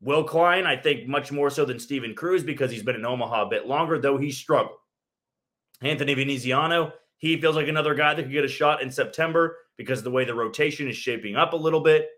Will 0.00 0.24
Klein, 0.24 0.64
I 0.66 0.76
think 0.76 1.08
much 1.08 1.32
more 1.32 1.50
so 1.50 1.64
than 1.64 1.78
Steven 1.78 2.14
Cruz 2.14 2.44
because 2.44 2.70
he's 2.70 2.82
been 2.82 2.94
in 2.94 3.04
Omaha 3.04 3.46
a 3.46 3.50
bit 3.50 3.66
longer, 3.66 3.98
though 3.98 4.16
he 4.16 4.30
struggled. 4.30 4.78
Anthony 5.82 6.14
Veneziano, 6.14 6.92
he 7.16 7.40
feels 7.40 7.56
like 7.56 7.68
another 7.68 7.94
guy 7.94 8.14
that 8.14 8.22
could 8.22 8.32
get 8.32 8.44
a 8.44 8.48
shot 8.48 8.80
in 8.82 8.90
September 8.90 9.56
because 9.76 9.98
of 9.98 10.04
the 10.04 10.10
way 10.10 10.24
the 10.24 10.34
rotation 10.34 10.88
is 10.88 10.96
shaping 10.96 11.36
up 11.36 11.52
a 11.52 11.56
little 11.56 11.80
bit. 11.80 12.10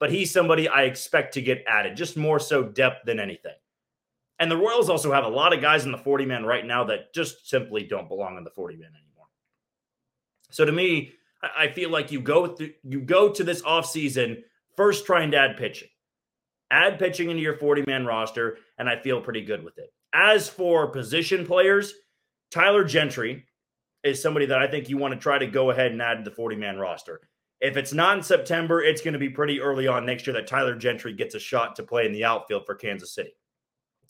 but 0.00 0.10
he's 0.10 0.30
somebody 0.30 0.68
I 0.68 0.82
expect 0.82 1.34
to 1.34 1.42
get 1.42 1.64
added, 1.66 1.96
just 1.96 2.16
more 2.16 2.38
so 2.38 2.62
depth 2.62 3.04
than 3.04 3.18
anything. 3.18 3.54
And 4.38 4.50
the 4.50 4.56
Royals 4.56 4.88
also 4.88 5.12
have 5.12 5.24
a 5.24 5.28
lot 5.28 5.52
of 5.52 5.60
guys 5.60 5.84
in 5.84 5.92
the 5.92 5.98
40 5.98 6.24
man 6.24 6.44
right 6.44 6.64
now 6.64 6.84
that 6.84 7.12
just 7.12 7.48
simply 7.48 7.82
don't 7.82 8.08
belong 8.08 8.36
in 8.36 8.44
the 8.44 8.50
40 8.50 8.76
man 8.76 8.90
anymore. 8.90 9.26
So 10.50 10.64
to 10.64 10.70
me, 10.72 11.12
I 11.42 11.68
feel 11.68 11.90
like 11.90 12.12
you 12.12 12.20
go 12.20 12.54
through 12.54 12.72
you 12.82 13.00
go 13.00 13.32
to 13.32 13.44
this 13.44 13.62
offseason 13.62 14.42
first 14.76 15.06
trying 15.06 15.30
to 15.32 15.36
add 15.36 15.56
pitching. 15.56 15.88
Add 16.70 16.98
pitching 16.98 17.30
into 17.30 17.42
your 17.42 17.56
40 17.56 17.84
man 17.86 18.04
roster, 18.04 18.58
and 18.78 18.88
I 18.88 19.00
feel 19.00 19.20
pretty 19.20 19.42
good 19.42 19.64
with 19.64 19.78
it. 19.78 19.90
As 20.12 20.48
for 20.48 20.88
position 20.88 21.46
players, 21.46 21.94
Tyler 22.50 22.84
Gentry 22.84 23.44
is 24.04 24.22
somebody 24.22 24.46
that 24.46 24.58
I 24.58 24.66
think 24.66 24.88
you 24.88 24.96
want 24.96 25.14
to 25.14 25.20
try 25.20 25.38
to 25.38 25.46
go 25.46 25.70
ahead 25.70 25.92
and 25.92 26.02
add 26.02 26.18
to 26.18 26.30
the 26.30 26.34
40 26.34 26.56
man 26.56 26.78
roster. 26.78 27.20
If 27.60 27.76
it's 27.76 27.92
not 27.92 28.18
in 28.18 28.22
September, 28.22 28.82
it's 28.82 29.02
going 29.02 29.14
to 29.14 29.18
be 29.18 29.30
pretty 29.30 29.60
early 29.60 29.88
on 29.88 30.06
next 30.06 30.26
year 30.26 30.34
that 30.34 30.46
Tyler 30.46 30.76
Gentry 30.76 31.12
gets 31.12 31.34
a 31.34 31.40
shot 31.40 31.74
to 31.76 31.82
play 31.82 32.06
in 32.06 32.12
the 32.12 32.24
outfield 32.24 32.64
for 32.66 32.74
Kansas 32.74 33.14
City. 33.14 33.32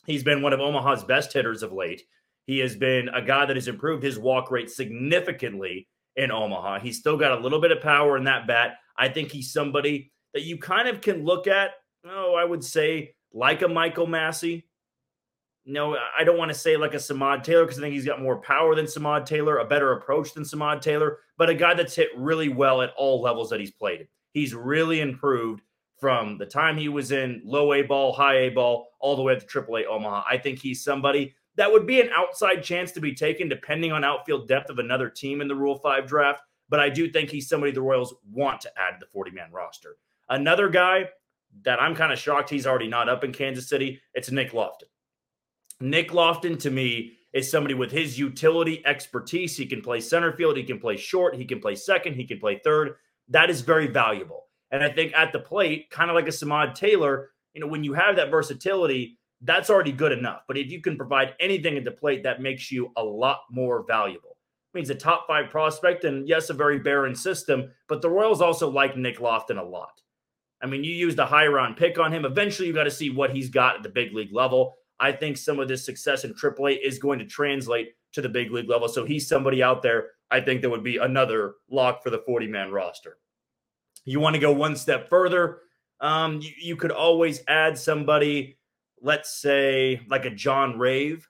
He's 0.07 0.23
been 0.23 0.43
one 0.43 0.53
of 0.53 0.61
Omaha's 0.61 1.05
best 1.05 1.33
hitters 1.33 1.63
of 1.63 1.73
late. 1.73 2.03
He 2.47 2.59
has 2.59 2.77
been 2.77 3.09
a 3.11 3.23
guy 3.23 3.47
that 3.47 3.57
has 3.57 3.69
improved 3.69 4.03
his 4.03 4.19
walk 4.19 4.51
rate 4.51 4.71
significantly 4.71 5.89
in 6.17 6.31
Omaha. 6.31 6.81
He's 6.81 6.99
still 6.99 7.17
got 7.17 7.39
a 7.39 7.41
little 7.41 7.61
bit 7.61 7.73
of 7.73 7.81
power 7.81 8.17
in 8.17 8.25
that 8.25 8.47
bat. 8.47 8.77
I 8.97 9.09
think 9.09 9.31
he's 9.31 9.53
somebody 9.53 10.13
that 10.35 10.43
you 10.43 10.59
kind 10.59 10.89
of 10.89 11.01
can 11.01 11.25
look 11.25 11.47
at, 11.47 11.71
oh, 12.11 12.35
I 12.35 12.45
would 12.45 12.65
say 12.65 13.15
like 13.33 13.63
a 13.63 13.69
Michael 13.69 14.07
Massey. 14.07 14.67
No, 15.65 15.97
I 16.17 16.25
don't 16.25 16.39
want 16.39 16.51
to 16.51 16.59
say 16.59 16.77
like 16.77 16.95
a 16.95 16.99
Samad 16.99 17.43
Taylor 17.43 17.65
because 17.65 17.79
I 17.79 17.83
think 17.83 17.93
he's 17.93 18.07
got 18.07 18.23
more 18.23 18.41
power 18.41 18.75
than 18.75 18.87
Samad 18.87 19.27
Taylor, 19.27 19.59
a 19.59 19.67
better 19.67 19.93
approach 19.93 20.33
than 20.33 20.45
Samad 20.45 20.81
Taylor, 20.81 21.19
but 21.37 21.51
a 21.51 21.55
guy 21.55 21.75
that's 21.75 21.95
hit 21.95 22.09
really 22.17 22.49
well 22.49 22.81
at 22.81 22.95
all 22.97 23.21
levels 23.21 23.51
that 23.51 23.61
he's 23.61 23.71
played. 23.71 24.09
He's 24.33 24.55
really 24.55 25.01
improved 25.01 25.63
from 26.01 26.39
the 26.39 26.47
time 26.47 26.79
he 26.79 26.89
was 26.89 27.13
in 27.13 27.43
low 27.45 27.75
A 27.75 27.83
ball, 27.83 28.13
high 28.13 28.39
A 28.43 28.49
ball, 28.51 28.89
all 29.01 29.17
the 29.17 29.23
way 29.23 29.35
up 29.35 29.41
to 29.41 29.47
Triple 29.47 29.77
A 29.77 29.85
Omaha. 29.85 30.25
I 30.31 30.39
think 30.39 30.59
he's 30.59 30.83
somebody 30.83 31.35
that 31.57 31.71
would 31.71 31.87
be 31.87 32.01
an 32.01 32.09
outside 32.15 32.63
chance 32.63 32.93
to 32.93 33.01
be 33.01 33.13
taken 33.13 33.49
depending 33.49 33.91
on 33.91 34.05
outfield 34.05 34.47
depth 34.47 34.71
of 34.71 34.79
another 34.79 35.11
team 35.11 35.41
in 35.41 35.49
the 35.49 35.57
Rule 35.57 35.77
5 35.77 36.07
draft. 36.07 36.41
But 36.69 36.79
I 36.81 36.89
do 36.89 37.11
think 37.11 37.31
he's 37.31 37.49
somebody 37.49 37.73
the 37.73 37.83
Royals 37.83 38.15
want 38.31 38.61
to 38.61 38.71
add 38.79 38.93
to 38.93 39.01
the 39.01 39.11
40 39.13 39.33
man 39.33 39.51
roster. 39.51 39.97
Another 40.29 40.69
guy 40.69 41.09
that 41.63 41.81
I'm 41.81 41.95
kind 41.95 42.13
of 42.13 42.19
shocked 42.19 42.51
he's 42.51 42.67
already 42.67 42.89
not 42.89 43.09
up 43.09 43.25
in 43.25 43.33
Kansas 43.33 43.69
City, 43.69 44.01
it's 44.15 44.31
Nick 44.31 44.55
Loftin. 44.55 44.89
Nick 45.81 46.13
Loftin 46.13 46.59
to 46.59 46.71
me 46.71 47.19
is 47.33 47.51
somebody 47.51 47.75
with 47.75 47.91
his 47.91 48.19
utility 48.19 48.85
expertise. 48.87 49.57
He 49.57 49.67
can 49.67 49.81
play 49.81 50.01
center 50.01 50.33
field, 50.33 50.57
he 50.57 50.65
can 50.65 50.79
play 50.79 50.97
short, 50.97 51.37
he 51.37 51.45
can 51.45 51.61
play 51.61 51.75
second, 51.75 52.15
he 52.15 52.25
can 52.25 52.39
play 52.39 52.61
third. 52.65 52.97
That 53.29 53.51
is 53.51 53.61
very 53.61 53.87
valuable. 53.87 54.47
And 54.71 54.83
I 54.83 54.91
think 54.91 55.13
at 55.15 55.33
the 55.33 55.39
plate, 55.39 55.91
kind 55.91 56.11
of 56.11 56.15
like 56.15 56.27
a 56.27 56.31
Samad 56.31 56.75
Taylor, 56.75 57.31
you 57.55 57.61
know, 57.61 57.67
when 57.67 57.85
you 57.85 57.93
have 57.95 58.17
that 58.17 58.31
versatility, 58.31 59.19
that's 59.43 59.71
already 59.71 59.93
good 59.93 60.13
enough. 60.13 60.43
But 60.49 60.59
if 60.59 60.71
you 60.71 60.81
can 60.81 60.97
provide 60.97 61.35
anything 61.41 61.77
at 61.77 61.85
the 61.85 61.91
plate, 61.91 62.23
that 62.25 62.43
makes 62.43 62.73
you 62.73 62.91
a 62.97 63.03
lot 63.03 63.41
more 63.51 63.85
valuable. 63.87 64.37
I 64.75 64.79
mean, 64.79 64.83
he's 64.83 64.91
a 64.91 64.95
top 64.95 65.27
five 65.27 65.49
prospect, 65.49 66.05
and 66.05 66.29
yes, 66.29 66.51
a 66.51 66.55
very 66.55 66.79
barren 66.79 67.15
system, 67.15 67.71
but 67.89 68.03
the 68.03 68.11
Royals 68.11 68.41
also 68.41 68.69
like 68.69 68.97
Nick 68.97 69.21
Loftin 69.21 69.59
a 69.59 69.65
lot. 69.65 70.01
I 70.63 70.67
mean, 70.67 70.85
you 70.85 70.93
used 70.93 71.19
a 71.19 71.27
high 71.27 71.47
round 71.47 71.77
pick 71.77 71.99
on 71.99 72.13
him. 72.13 72.25
Eventually, 72.25 72.69
you 72.69 72.75
got 72.75 72.85
to 72.85 72.91
see 72.91 73.11
what 73.11 73.31
he's 73.31 73.49
got 73.49 73.77
at 73.77 73.83
the 73.83 73.89
big 73.89 74.13
league 74.13 74.33
level. 74.33 74.77
I 75.01 75.13
think 75.13 75.37
some 75.37 75.61
of 75.61 75.69
this 75.69 75.85
success 75.85 76.25
in 76.25 76.35
AAA 76.35 76.79
is 76.85 76.99
going 76.99 77.21
to 77.21 77.25
translate 77.25 77.91
to 78.13 78.21
the 78.21 78.29
big 78.29 78.51
league 78.51 78.69
level. 78.69 78.89
So 78.89 79.05
he's 79.05 79.29
somebody 79.29 79.63
out 79.63 79.83
there 79.83 80.09
I 80.31 80.41
think 80.41 80.63
that 80.63 80.71
would 80.71 80.85
be 80.85 80.99
another 80.99 81.55
lock 81.71 82.03
for 82.03 82.11
the 82.11 82.23
40 82.27 82.49
man 82.49 82.71
roster. 82.71 83.19
You 84.05 84.21
want 84.21 84.35
to 84.35 84.41
go 84.41 84.53
one 84.53 84.77
step 84.77 85.09
further, 85.09 85.61
um, 86.01 86.41
you, 86.41 86.53
you 86.61 86.77
could 86.77 86.93
always 86.93 87.43
add 87.49 87.77
somebody, 87.77 88.59
let's 89.03 89.41
say 89.41 90.01
like 90.09 90.25
a 90.25 90.31
John 90.31 90.79
Rave. 90.79 91.29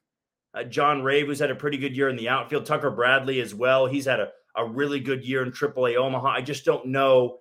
Uh, 0.55 0.65
John 0.65 1.03
Rave, 1.03 1.27
who's 1.27 1.39
had 1.39 1.51
a 1.51 1.55
pretty 1.55 1.79
good 1.79 1.97
year 1.97 2.09
in 2.09 2.17
the 2.17 2.29
outfield. 2.29 2.67
Tucker 2.67 2.91
Bradley 2.91 3.41
as 3.41 3.55
well. 3.55 3.87
He's 3.87 4.07
had 4.07 4.21
a, 4.21 4.29
a 4.57 4.67
really 4.67 5.01
good 5.01 5.25
year 5.25 5.43
in 5.43 5.53
AAA 5.53 5.97
Omaha. 5.97 6.29
I 6.29 6.41
just 6.41 6.65
don't 6.65 6.87
know 6.87 7.39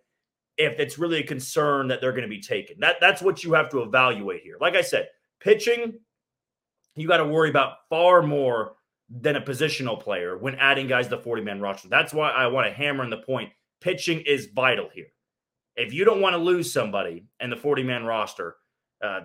if 0.58 0.80
it's 0.80 0.98
really 0.98 1.20
a 1.20 1.26
concern 1.26 1.88
that 1.88 2.02
they're 2.02 2.12
going 2.12 2.24
to 2.24 2.28
be 2.28 2.41
taken. 2.41 2.80
That 2.80 2.98
that's 3.00 3.22
what 3.22 3.43
you 3.43 3.54
have 3.54 3.70
to 3.70 3.82
evaluate 3.82 4.41
here. 4.41 4.58
Like 4.60 4.76
I 4.76 4.82
said, 4.82 5.08
pitching, 5.39 6.00
you 6.96 7.08
got 7.08 7.17
to 7.17 7.26
worry 7.26 7.50
about 7.50 7.74
far 7.89 8.22
more 8.22 8.74
than 9.10 9.36
a 9.36 9.41
positional 9.41 10.02
player 10.02 10.38
when 10.38 10.56
adding 10.56 10.88
guys 10.88 11.06
to 11.06 11.15
the 11.15 11.22
40 11.22 11.43
man 11.43 11.62
roster. 11.62 11.88
That's 11.88 12.13
why 12.13 12.32
I 12.32 12.48
want 12.48 12.67
to 12.67 12.74
hammer 12.74 13.04
in 13.04 13.10
the 13.10 13.17
point. 13.17 13.52
Pitching 13.80 14.22
is 14.22 14.48
vital 14.48 14.89
here. 14.91 15.08
If 15.76 15.93
you 15.93 16.04
don't 16.04 16.22
want 16.22 16.34
to 16.34 16.39
lose 16.39 16.74
somebody 16.74 17.26
in 17.39 17.52
the 17.52 17.56
40 17.56 17.84
man 17.84 18.04
roster, 18.04 18.56
uh, 19.04 19.22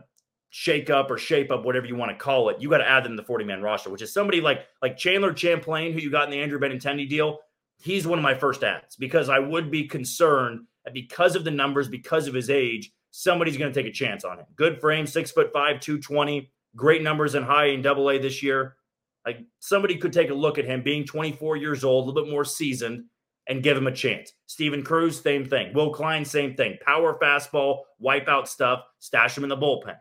shake 0.50 0.90
up 0.90 1.10
or 1.10 1.16
shape 1.16 1.50
up, 1.50 1.64
whatever 1.64 1.86
you 1.86 1.96
want 1.96 2.10
to 2.10 2.16
call 2.16 2.50
it, 2.50 2.60
you 2.60 2.68
got 2.68 2.78
to 2.78 2.88
add 2.88 3.04
them 3.04 3.12
to 3.12 3.16
the 3.16 3.26
40 3.26 3.46
man 3.46 3.62
roster, 3.62 3.88
which 3.88 4.02
is 4.02 4.12
somebody 4.12 4.42
like 4.42 4.66
like 4.82 4.98
Chandler 4.98 5.34
Champlain, 5.34 5.92
who 5.92 6.00
you 6.00 6.10
got 6.10 6.24
in 6.24 6.30
the 6.30 6.42
Andrew 6.42 6.60
Benintendi 6.60 7.08
deal. 7.08 7.38
He's 7.78 8.06
one 8.06 8.18
of 8.18 8.22
my 8.22 8.34
first 8.34 8.62
ads 8.62 8.94
because 8.96 9.28
I 9.28 9.38
would 9.38 9.70
be 9.70 9.88
concerned 9.88 10.66
because 10.92 11.36
of 11.36 11.44
the 11.44 11.50
numbers, 11.50 11.88
because 11.88 12.26
of 12.26 12.34
his 12.34 12.50
age, 12.50 12.92
somebody's 13.10 13.56
going 13.56 13.72
to 13.72 13.82
take 13.82 13.90
a 13.90 13.94
chance 13.94 14.24
on 14.24 14.38
him. 14.38 14.46
Good 14.56 14.80
frame, 14.80 15.06
six 15.06 15.30
foot 15.30 15.52
five, 15.52 15.80
220, 15.80 16.50
great 16.74 17.02
numbers 17.02 17.34
in 17.34 17.42
high 17.42 17.66
and 17.66 17.82
double 17.82 18.10
A 18.10 18.18
this 18.18 18.42
year. 18.42 18.76
Like 19.24 19.44
somebody 19.60 19.96
could 19.96 20.12
take 20.12 20.30
a 20.30 20.34
look 20.34 20.58
at 20.58 20.64
him 20.64 20.82
being 20.82 21.04
24 21.04 21.56
years 21.56 21.84
old, 21.84 22.04
a 22.04 22.06
little 22.08 22.24
bit 22.24 22.30
more 22.30 22.44
seasoned, 22.44 23.04
and 23.48 23.62
give 23.62 23.76
him 23.76 23.86
a 23.86 23.92
chance. 23.92 24.32
Steven 24.46 24.82
Cruz, 24.82 25.20
same 25.20 25.48
thing. 25.48 25.72
Will 25.74 25.92
Klein, 25.92 26.24
same 26.24 26.54
thing. 26.54 26.78
Power 26.84 27.18
fastball, 27.20 27.80
wipeout 28.02 28.48
stuff, 28.48 28.82
stash 28.98 29.36
him 29.36 29.44
in 29.44 29.50
the 29.50 29.56
bullpen. 29.56 29.96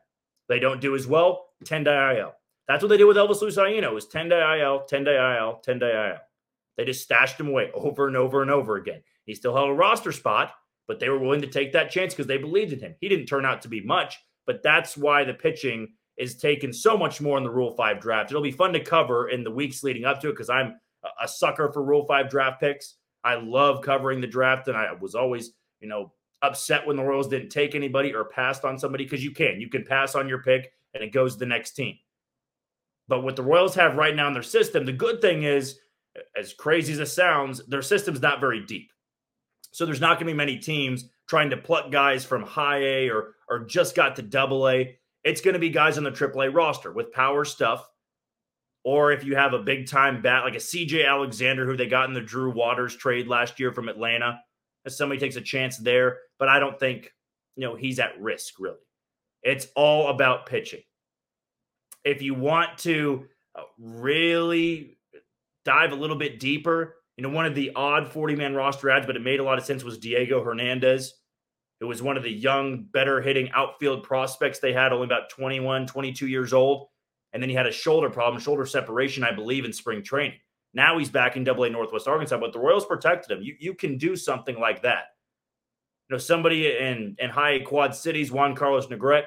They 0.48 0.60
don't 0.60 0.82
do 0.82 0.96
as 0.96 1.08
well, 1.08 1.48
10 1.66 1.84
day 1.84 2.18
IL. 2.18 2.34
That's 2.68 2.84
what 2.84 2.90
they 2.90 2.98
did 2.98 3.06
with 3.06 3.18
Elvis 3.18 3.42
Luciano. 3.42 3.94
was 3.94 4.08
10 4.08 4.30
day 4.30 4.62
IL, 4.62 4.84
10 4.84 5.04
day 5.04 5.38
IL, 5.38 5.60
10 5.64 5.80
day 5.80 6.10
IL. 6.12 6.20
They 6.78 6.86
just 6.86 7.04
stashed 7.04 7.40
him 7.40 7.48
away 7.48 7.70
over 7.74 8.08
and 8.08 8.18
over 8.18 8.42
and 8.42 8.52
over 8.52 8.78
again. 8.78 9.02
He 9.26 9.36
still 9.36 9.54
held 9.54 9.70
a 9.70 9.74
roster 9.74 10.12
spot, 10.12 10.54
but 10.88 11.00
they 11.00 11.10
were 11.10 11.20
willing 11.20 11.42
to 11.42 11.48
take 11.48 11.72
that 11.74 11.92
chance 11.92 12.14
because 12.14 12.28
they 12.28 12.38
believed 12.38 12.74
in 12.74 12.80
him. 12.80 12.96
He 13.00 13.10
didn't 13.10 13.28
turn 13.28 13.46
out 13.46 13.62
to 13.62 13.68
be 13.68 13.82
much, 13.82 14.18
but 14.46 14.64
that's 14.64 14.98
why 14.98 15.24
the 15.24 15.34
pitching 15.34 15.94
is 16.18 16.36
taken 16.36 16.74
so 16.74 16.98
much 16.98 17.22
more 17.22 17.38
in 17.38 17.44
the 17.44 17.50
Rule 17.50 17.76
5 17.76 18.00
draft. 18.00 18.32
It'll 18.32 18.42
be 18.42 18.52
fun 18.52 18.74
to 18.74 18.84
cover 18.84 19.30
in 19.30 19.44
the 19.44 19.52
weeks 19.52 19.84
leading 19.84 20.06
up 20.06 20.22
to 20.22 20.30
it 20.30 20.34
because 20.34 20.50
I'm 20.50 20.80
a 21.22 21.28
sucker 21.28 21.72
for 21.72 21.84
Rule 21.84 22.06
5 22.06 22.30
draft 22.30 22.60
picks. 22.60 22.96
I 23.24 23.36
love 23.36 23.82
covering 23.82 24.22
the 24.22 24.28
draft, 24.28 24.68
and 24.68 24.76
I 24.76 24.94
was 24.94 25.16
always, 25.16 25.52
you 25.80 25.88
know, 25.88 26.12
upset 26.42 26.86
when 26.86 26.96
the 26.96 27.04
Royals 27.04 27.28
didn't 27.28 27.50
take 27.50 27.76
anybody 27.76 28.14
or 28.14 28.26
passed 28.26 28.66
on 28.66 28.78
somebody 28.78 29.04
because 29.04 29.24
you 29.24 29.32
can. 29.32 29.62
You 29.62 29.70
can 29.70 29.84
pass 29.84 30.16
on 30.16 30.28
your 30.28 30.42
pick 30.42 30.74
and 30.94 31.04
it 31.04 31.14
goes 31.14 31.34
to 31.34 31.40
the 31.40 31.46
next 31.46 31.72
team. 31.72 31.98
But 33.08 33.24
what 33.24 33.36
the 33.36 33.44
Royals 33.44 33.76
have 33.76 33.96
right 33.96 34.16
now 34.16 34.28
in 34.28 34.34
their 34.34 34.44
system, 34.44 34.86
the 34.86 34.92
good 34.92 35.22
thing 35.22 35.44
is, 35.44 35.80
as 36.38 36.54
crazy 36.54 36.94
as 36.94 37.00
it 37.00 37.08
sounds, 37.08 37.66
their 37.68 37.82
system's 37.82 38.22
not 38.22 38.40
very 38.40 38.66
deep. 38.66 38.92
So 39.72 39.86
there's 39.86 40.02
not 40.02 40.18
going 40.18 40.28
to 40.28 40.34
be 40.34 40.38
many 40.38 40.58
teams 40.58 41.10
trying 41.28 41.50
to 41.50 41.58
pluck 41.58 41.92
guys 41.92 42.26
from 42.26 42.44
high 42.44 42.80
A 42.80 43.10
or 43.10 43.36
or 43.50 43.60
just 43.60 43.96
got 43.96 44.18
to 44.18 44.22
double 44.22 44.70
A. 44.70 44.98
It's 45.24 45.42
going 45.42 45.54
to 45.54 45.60
be 45.60 45.70
guys 45.70 45.98
on 45.98 46.04
the 46.04 46.12
AAA 46.12 46.54
roster 46.54 46.92
with 46.92 47.12
power 47.12 47.46
stuff. 47.46 47.88
Or 48.84 49.12
if 49.12 49.24
you 49.24 49.36
have 49.36 49.54
a 49.54 49.60
big 49.60 49.88
time 49.88 50.22
bat 50.22 50.44
like 50.44 50.56
a 50.56 50.58
CJ 50.58 51.08
Alexander, 51.08 51.66
who 51.66 51.78
they 51.78 51.88
got 51.88 52.08
in 52.08 52.14
the 52.14 52.22
Drew 52.22 52.52
Waters 52.52 52.96
trade 52.96 53.28
last 53.28 53.60
year 53.60 53.72
from 53.72 53.90
Atlanta, 53.90 54.40
if 54.86 54.94
somebody 54.94 55.20
takes 55.20 55.36
a 55.36 55.42
chance 55.42 55.78
there, 55.78 56.18
but 56.40 56.50
I 56.50 56.60
don't 56.60 56.80
think 56.80 57.14
you 57.56 57.68
know 57.68 57.76
he's 57.76 58.00
at 58.00 58.20
risk 58.20 58.60
really. 58.60 58.78
It's 59.44 59.68
all 59.76 60.10
about 60.10 60.46
pitching. 60.46 60.82
If 62.04 62.22
you 62.22 62.34
want 62.34 62.80
to 62.80 63.26
uh, 63.56 63.64
really 63.80 64.98
dive 65.66 65.92
a 65.92 65.96
little 65.96 66.16
bit 66.16 66.40
deeper, 66.40 66.96
you 67.22 67.28
know, 67.28 67.36
one 67.36 67.46
of 67.46 67.54
the 67.54 67.72
odd 67.76 68.12
40 68.12 68.36
man 68.36 68.56
roster 68.56 68.90
ads, 68.90 69.06
but 69.06 69.16
it 69.16 69.22
made 69.22 69.40
a 69.40 69.44
lot 69.44 69.60
of 69.60 69.64
sense 69.64 69.84
was 69.84 70.00
Diego 70.00 70.44
Hernandez. 70.44 71.14
It 71.80 71.86
was 71.86 72.02
one 72.02 72.18
of 72.18 72.24
the 72.24 72.32
young, 72.32 72.88
better 72.92 73.22
hitting 73.22 73.52
outfield 73.52 74.02
prospects 74.02 74.58
they 74.58 74.74
had, 74.74 74.92
only 74.92 75.06
about 75.06 75.30
21, 75.30 75.86
22 75.86 76.28
years 76.28 76.52
old. 76.52 76.88
And 77.32 77.42
then 77.42 77.48
he 77.48 77.56
had 77.56 77.68
a 77.68 77.72
shoulder 77.72 78.10
problem, 78.10 78.42
shoulder 78.42 78.66
separation, 78.66 79.24
I 79.24 79.34
believe, 79.34 79.66
in 79.66 79.72
spring 79.72 80.02
training. 80.02 80.40
Now 80.74 80.98
he's 80.98 81.12
back 81.12 81.38
in 81.38 81.44
Double 81.44 81.64
A 81.66 81.70
Northwest 81.70 82.08
Arkansas, 82.08 82.40
but 82.40 82.54
the 82.54 82.60
Royals 82.60 82.88
protected 82.88 83.38
him. 83.38 83.44
You 83.44 83.56
you 83.60 83.76
can 83.76 84.00
do 84.00 84.16
something 84.16 84.60
like 84.60 84.82
that. 84.82 85.04
You 86.10 86.16
know, 86.16 86.18
somebody 86.18 86.76
in 86.76 87.18
in 87.20 87.30
high 87.30 87.60
Quad 87.60 87.94
Cities, 87.94 88.32
Juan 88.32 88.56
Carlos 88.56 88.88
Negrete, 88.88 89.26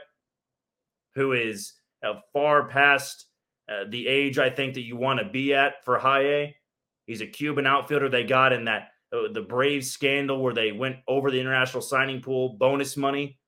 who 1.15 1.33
is 1.33 1.75
uh, 2.05 2.15
far 2.33 2.67
past 2.67 3.27
uh, 3.69 3.85
the 3.89 4.09
age 4.09 4.41
I 4.41 4.51
think 4.51 4.75
that 4.75 4.83
you 4.83 4.97
want 4.97 5.21
to 5.21 5.27
be 5.27 5.55
at 5.55 5.85
for 5.85 5.97
high 5.97 6.25
A. 6.25 6.57
He's 7.07 7.21
a 7.21 7.27
Cuban 7.27 7.67
outfielder 7.67 8.09
they 8.09 8.25
got 8.25 8.53
in 8.53 8.65
that 8.65 8.89
uh, 9.13 9.33
the 9.33 9.43
Braves 9.43 9.91
scandal 9.91 10.43
where 10.43 10.55
they 10.55 10.73
went 10.73 10.97
over 11.07 11.31
the 11.31 11.41
international 11.41 11.83
signing 11.83 12.21
pool 12.21 12.57
bonus 12.59 12.97
money 12.97 13.39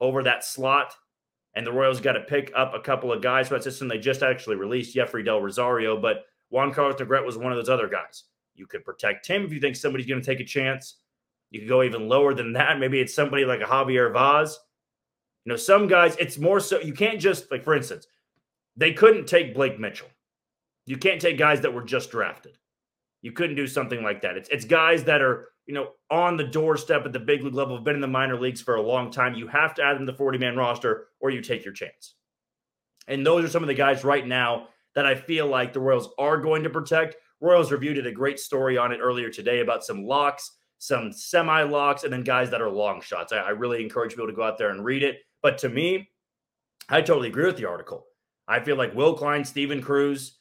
over 0.00 0.22
that 0.22 0.44
slot. 0.44 0.94
And 1.54 1.66
the 1.66 1.72
Royals 1.72 2.00
got 2.00 2.12
to 2.12 2.20
pick 2.20 2.52
up 2.54 2.74
a 2.74 2.80
couple 2.80 3.12
of 3.12 3.22
guys 3.22 3.48
for 3.48 3.54
that 3.54 3.64
system. 3.64 3.88
They 3.88 3.98
just 3.98 4.22
actually 4.22 4.56
released 4.56 4.94
Jeffrey 4.94 5.24
Del 5.24 5.40
Rosario, 5.40 6.00
but 6.00 6.24
Juan 6.50 6.72
Carlos 6.72 7.00
Negrete 7.00 7.26
was 7.26 7.36
one 7.36 7.52
of 7.52 7.58
those 7.58 7.68
other 7.68 7.88
guys. 7.88 8.24
You 8.54 8.66
could 8.66 8.84
protect 8.84 9.26
him 9.26 9.44
if 9.44 9.52
you 9.52 9.60
think 9.60 9.74
somebody's 9.74 10.06
going 10.06 10.20
to 10.20 10.26
take 10.26 10.40
a 10.40 10.44
chance. 10.44 10.98
You 11.50 11.60
could 11.60 11.68
go 11.68 11.82
even 11.82 12.08
lower 12.08 12.34
than 12.34 12.52
that. 12.52 12.78
Maybe 12.78 13.00
it's 13.00 13.14
somebody 13.14 13.44
like 13.44 13.60
a 13.60 13.64
Javier 13.64 14.12
Vaz. 14.12 14.58
You 15.44 15.50
know, 15.50 15.56
some 15.56 15.88
guys, 15.88 16.16
it's 16.20 16.38
more 16.38 16.60
so 16.60 16.78
you 16.80 16.92
can't 16.92 17.20
just, 17.20 17.50
like, 17.50 17.64
for 17.64 17.74
instance, 17.74 18.06
they 18.76 18.92
couldn't 18.92 19.26
take 19.26 19.54
Blake 19.54 19.80
Mitchell. 19.80 20.08
You 20.86 20.98
can't 20.98 21.20
take 21.20 21.38
guys 21.38 21.60
that 21.62 21.74
were 21.74 21.82
just 21.82 22.10
drafted. 22.10 22.58
You 23.22 23.32
couldn't 23.32 23.56
do 23.56 23.66
something 23.66 24.02
like 24.02 24.22
that. 24.22 24.36
It's, 24.36 24.48
it's 24.48 24.64
guys 24.64 25.04
that 25.04 25.20
are, 25.20 25.48
you 25.66 25.74
know, 25.74 25.90
on 26.10 26.36
the 26.36 26.44
doorstep 26.44 27.04
at 27.04 27.12
the 27.12 27.20
big 27.20 27.42
league 27.42 27.54
level, 27.54 27.76
have 27.76 27.84
been 27.84 27.94
in 27.94 28.00
the 28.00 28.06
minor 28.06 28.38
leagues 28.40 28.60
for 28.60 28.76
a 28.76 28.82
long 28.82 29.10
time. 29.10 29.34
You 29.34 29.46
have 29.48 29.74
to 29.74 29.82
add 29.82 29.96
them 29.96 30.06
to 30.06 30.12
the 30.12 30.18
40 30.18 30.38
man 30.38 30.56
roster 30.56 31.08
or 31.20 31.30
you 31.30 31.40
take 31.40 31.64
your 31.64 31.74
chance. 31.74 32.14
And 33.08 33.26
those 33.26 33.44
are 33.44 33.48
some 33.48 33.62
of 33.62 33.68
the 33.68 33.74
guys 33.74 34.04
right 34.04 34.26
now 34.26 34.68
that 34.94 35.06
I 35.06 35.14
feel 35.14 35.46
like 35.46 35.72
the 35.72 35.80
Royals 35.80 36.08
are 36.18 36.38
going 36.38 36.62
to 36.62 36.70
protect. 36.70 37.16
Royals 37.40 37.72
Review 37.72 37.94
did 37.94 38.06
a 38.06 38.12
great 38.12 38.38
story 38.38 38.76
on 38.76 38.92
it 38.92 39.00
earlier 39.00 39.30
today 39.30 39.60
about 39.60 39.84
some 39.84 40.04
locks, 40.04 40.50
some 40.78 41.12
semi 41.12 41.62
locks, 41.62 42.04
and 42.04 42.12
then 42.12 42.22
guys 42.22 42.50
that 42.50 42.60
are 42.60 42.70
long 42.70 43.00
shots. 43.00 43.32
I, 43.32 43.38
I 43.38 43.50
really 43.50 43.82
encourage 43.82 44.12
people 44.12 44.26
to 44.26 44.32
go 44.32 44.42
out 44.42 44.58
there 44.58 44.70
and 44.70 44.84
read 44.84 45.02
it. 45.02 45.18
But 45.42 45.58
to 45.58 45.68
me, 45.68 46.10
I 46.88 47.00
totally 47.00 47.28
agree 47.28 47.46
with 47.46 47.56
the 47.56 47.68
article. 47.68 48.06
I 48.48 48.60
feel 48.60 48.76
like 48.76 48.94
Will 48.94 49.14
Klein, 49.14 49.44
Steven 49.44 49.80
Cruz, 49.80 50.39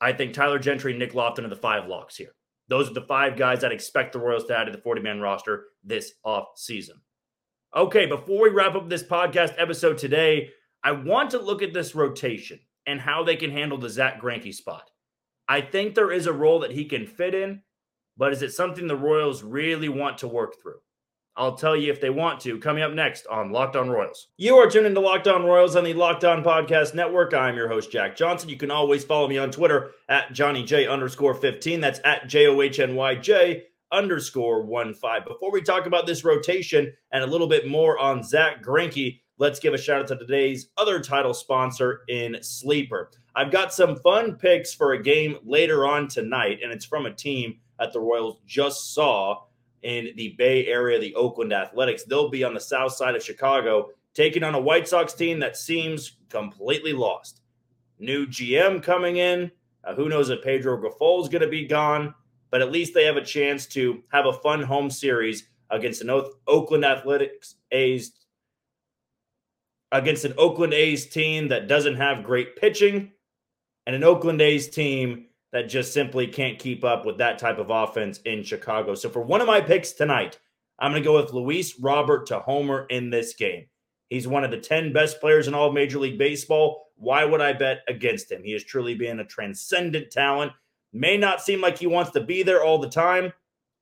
I 0.00 0.12
think 0.12 0.32
Tyler 0.32 0.58
Gentry, 0.58 0.96
Nick 0.96 1.14
Loftin 1.14 1.44
are 1.44 1.48
the 1.48 1.56
five 1.56 1.86
locks 1.86 2.16
here. 2.16 2.34
Those 2.68 2.88
are 2.88 2.94
the 2.94 3.02
five 3.02 3.36
guys 3.36 3.64
I'd 3.64 3.72
expect 3.72 4.12
the 4.12 4.20
Royals 4.20 4.44
to 4.46 4.56
add 4.56 4.64
to 4.64 4.72
the 4.72 4.78
40 4.78 5.02
man 5.02 5.20
roster 5.20 5.66
this 5.84 6.12
off 6.24 6.48
season. 6.56 7.00
Okay, 7.76 8.06
before 8.06 8.42
we 8.42 8.50
wrap 8.50 8.74
up 8.74 8.88
this 8.88 9.02
podcast 9.02 9.54
episode 9.58 9.98
today, 9.98 10.50
I 10.82 10.92
want 10.92 11.30
to 11.30 11.38
look 11.38 11.62
at 11.62 11.74
this 11.74 11.94
rotation 11.94 12.60
and 12.86 13.00
how 13.00 13.22
they 13.22 13.36
can 13.36 13.50
handle 13.50 13.78
the 13.78 13.90
Zack 13.90 14.20
Greinke 14.20 14.54
spot. 14.54 14.90
I 15.48 15.60
think 15.60 15.94
there 15.94 16.12
is 16.12 16.26
a 16.26 16.32
role 16.32 16.60
that 16.60 16.70
he 16.70 16.84
can 16.84 17.06
fit 17.06 17.34
in, 17.34 17.62
but 18.16 18.32
is 18.32 18.42
it 18.42 18.52
something 18.52 18.86
the 18.86 18.96
Royals 18.96 19.42
really 19.42 19.88
want 19.88 20.18
to 20.18 20.28
work 20.28 20.54
through? 20.62 20.78
I'll 21.40 21.56
tell 21.56 21.74
you 21.74 21.90
if 21.90 22.02
they 22.02 22.10
want 22.10 22.38
to. 22.40 22.58
Coming 22.58 22.82
up 22.82 22.92
next 22.92 23.26
on 23.26 23.50
Locked 23.50 23.74
On 23.74 23.88
Royals. 23.88 24.28
You 24.36 24.56
are 24.56 24.68
tuned 24.68 24.84
into 24.84 25.00
Locked 25.00 25.26
On 25.26 25.42
Royals 25.42 25.74
on 25.74 25.84
the 25.84 25.94
Locked 25.94 26.22
On 26.22 26.44
Podcast 26.44 26.94
Network. 26.94 27.32
I'm 27.32 27.56
your 27.56 27.66
host, 27.66 27.90
Jack 27.90 28.14
Johnson. 28.14 28.50
You 28.50 28.58
can 28.58 28.70
always 28.70 29.04
follow 29.04 29.26
me 29.26 29.38
on 29.38 29.50
Twitter 29.50 29.92
at 30.10 30.34
Johnny 30.34 30.62
J 30.62 30.86
underscore 30.86 31.32
15. 31.32 31.80
That's 31.80 31.98
at 32.04 32.28
J 32.28 32.46
O 32.48 32.60
H 32.60 32.78
N 32.78 32.94
Y 32.94 33.14
J 33.14 33.62
underscore 33.90 34.66
1 34.66 34.92
5. 34.92 35.24
Before 35.24 35.50
we 35.50 35.62
talk 35.62 35.86
about 35.86 36.06
this 36.06 36.24
rotation 36.24 36.92
and 37.10 37.24
a 37.24 37.26
little 37.26 37.48
bit 37.48 37.66
more 37.66 37.98
on 37.98 38.22
Zack 38.22 38.62
Greinke, 38.62 39.22
let's 39.38 39.60
give 39.60 39.72
a 39.72 39.78
shout 39.78 40.02
out 40.02 40.08
to 40.08 40.18
today's 40.18 40.68
other 40.76 41.00
title 41.00 41.32
sponsor 41.32 42.02
in 42.08 42.36
Sleeper. 42.42 43.12
I've 43.34 43.50
got 43.50 43.72
some 43.72 43.96
fun 43.96 44.34
picks 44.34 44.74
for 44.74 44.92
a 44.92 45.02
game 45.02 45.38
later 45.42 45.86
on 45.86 46.06
tonight, 46.06 46.58
and 46.62 46.70
it's 46.70 46.84
from 46.84 47.06
a 47.06 47.14
team 47.14 47.60
that 47.78 47.94
the 47.94 48.00
Royals 48.00 48.42
just 48.46 48.92
saw 48.92 49.44
in 49.82 50.10
the 50.16 50.34
Bay 50.38 50.66
Area, 50.66 50.98
the 50.98 51.14
Oakland 51.14 51.52
Athletics. 51.52 52.04
They'll 52.04 52.30
be 52.30 52.44
on 52.44 52.54
the 52.54 52.60
south 52.60 52.92
side 52.92 53.14
of 53.14 53.22
Chicago, 53.22 53.90
taking 54.14 54.42
on 54.42 54.54
a 54.54 54.60
White 54.60 54.88
Sox 54.88 55.14
team 55.14 55.38
that 55.40 55.56
seems 55.56 56.16
completely 56.28 56.92
lost. 56.92 57.40
New 57.98 58.26
GM 58.26 58.82
coming 58.82 59.16
in. 59.16 59.50
Uh, 59.82 59.94
who 59.94 60.08
knows 60.08 60.28
if 60.28 60.42
Pedro 60.42 60.76
Grifol 60.76 61.22
is 61.22 61.28
going 61.28 61.40
to 61.40 61.48
be 61.48 61.66
gone, 61.66 62.14
but 62.50 62.60
at 62.60 62.70
least 62.70 62.92
they 62.92 63.04
have 63.04 63.16
a 63.16 63.24
chance 63.24 63.66
to 63.66 64.02
have 64.12 64.26
a 64.26 64.32
fun 64.32 64.62
home 64.62 64.90
series 64.90 65.48
against 65.70 66.02
an 66.02 66.10
Oakland 66.46 66.84
Athletics 66.84 67.54
A's 67.70 68.12
against 69.92 70.24
an 70.24 70.34
Oakland 70.38 70.74
A's 70.74 71.06
team 71.06 71.48
that 71.48 71.66
doesn't 71.66 71.96
have 71.96 72.22
great 72.22 72.56
pitching 72.56 73.10
and 73.86 73.96
an 73.96 74.04
Oakland 74.04 74.40
A's 74.40 74.68
team 74.68 75.26
that 75.52 75.68
just 75.68 75.92
simply 75.92 76.26
can't 76.26 76.58
keep 76.58 76.84
up 76.84 77.04
with 77.04 77.18
that 77.18 77.38
type 77.38 77.58
of 77.58 77.70
offense 77.70 78.18
in 78.24 78.42
Chicago. 78.42 78.94
So 78.94 79.08
for 79.08 79.22
one 79.22 79.40
of 79.40 79.46
my 79.46 79.60
picks 79.60 79.92
tonight, 79.92 80.38
I'm 80.78 80.92
going 80.92 81.02
to 81.02 81.06
go 81.06 81.20
with 81.20 81.32
Luis 81.32 81.78
Robert 81.78 82.26
to 82.26 82.38
homer 82.38 82.86
in 82.88 83.10
this 83.10 83.34
game. 83.34 83.66
He's 84.08 84.26
one 84.26 84.44
of 84.44 84.50
the 84.50 84.58
10 84.58 84.92
best 84.92 85.20
players 85.20 85.46
in 85.46 85.54
all 85.54 85.68
of 85.68 85.74
Major 85.74 85.98
League 85.98 86.18
Baseball. 86.18 86.86
Why 86.96 87.24
would 87.24 87.40
I 87.40 87.52
bet 87.52 87.82
against 87.88 88.30
him? 88.30 88.42
He 88.42 88.52
has 88.52 88.64
truly 88.64 88.94
been 88.94 89.20
a 89.20 89.24
transcendent 89.24 90.10
talent. 90.10 90.52
May 90.92 91.16
not 91.16 91.40
seem 91.40 91.60
like 91.60 91.78
he 91.78 91.86
wants 91.86 92.10
to 92.12 92.20
be 92.20 92.42
there 92.42 92.64
all 92.64 92.78
the 92.78 92.88
time, 92.88 93.32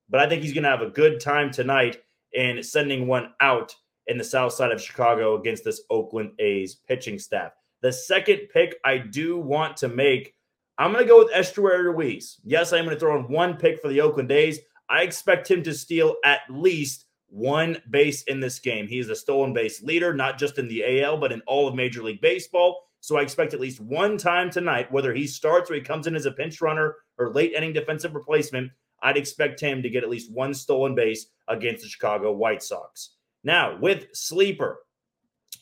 but 0.08 0.20
I 0.20 0.28
think 0.28 0.42
he's 0.42 0.52
going 0.52 0.64
to 0.64 0.70
have 0.70 0.82
a 0.82 0.90
good 0.90 1.20
time 1.20 1.50
tonight 1.50 2.02
in 2.32 2.62
sending 2.62 3.06
one 3.06 3.32
out 3.40 3.74
in 4.06 4.18
the 4.18 4.24
south 4.24 4.52
side 4.52 4.72
of 4.72 4.82
Chicago 4.82 5.38
against 5.38 5.64
this 5.64 5.82
Oakland 5.90 6.32
A's 6.38 6.74
pitching 6.74 7.18
staff. 7.18 7.52
The 7.80 7.92
second 7.92 8.48
pick 8.52 8.76
I 8.84 8.98
do 8.98 9.38
want 9.38 9.76
to 9.78 9.88
make, 9.88 10.34
I'm 10.78 10.92
going 10.92 11.04
to 11.04 11.08
go 11.08 11.18
with 11.18 11.32
Esteury 11.32 11.82
Ruiz. 11.82 12.38
Yes, 12.44 12.72
I'm 12.72 12.84
going 12.84 12.94
to 12.94 13.00
throw 13.00 13.18
in 13.18 13.28
one 13.28 13.56
pick 13.56 13.82
for 13.82 13.88
the 13.88 14.00
Oakland 14.00 14.30
A's. 14.30 14.60
I 14.88 15.02
expect 15.02 15.50
him 15.50 15.62
to 15.64 15.74
steal 15.74 16.14
at 16.24 16.40
least 16.48 17.06
one 17.28 17.82
base 17.90 18.22
in 18.22 18.38
this 18.38 18.60
game. 18.60 18.86
He 18.86 19.00
is 19.00 19.10
a 19.10 19.16
stolen 19.16 19.52
base 19.52 19.82
leader, 19.82 20.14
not 20.14 20.38
just 20.38 20.56
in 20.56 20.68
the 20.68 21.02
AL, 21.02 21.18
but 21.18 21.32
in 21.32 21.42
all 21.46 21.66
of 21.66 21.74
Major 21.74 22.02
League 22.02 22.20
Baseball. 22.20 22.80
So 23.00 23.18
I 23.18 23.22
expect 23.22 23.54
at 23.54 23.60
least 23.60 23.80
one 23.80 24.16
time 24.16 24.50
tonight, 24.50 24.90
whether 24.90 25.12
he 25.12 25.26
starts 25.26 25.70
or 25.70 25.74
he 25.74 25.80
comes 25.80 26.06
in 26.06 26.14
as 26.14 26.26
a 26.26 26.32
pinch 26.32 26.60
runner 26.60 26.96
or 27.18 27.32
late 27.32 27.52
inning 27.52 27.72
defensive 27.72 28.14
replacement, 28.14 28.70
I'd 29.02 29.16
expect 29.16 29.60
him 29.60 29.82
to 29.82 29.90
get 29.90 30.04
at 30.04 30.10
least 30.10 30.32
one 30.32 30.54
stolen 30.54 30.94
base 30.94 31.26
against 31.48 31.82
the 31.82 31.88
Chicago 31.88 32.32
White 32.32 32.62
Sox. 32.62 33.10
Now, 33.44 33.78
with 33.78 34.06
Sleeper, 34.12 34.78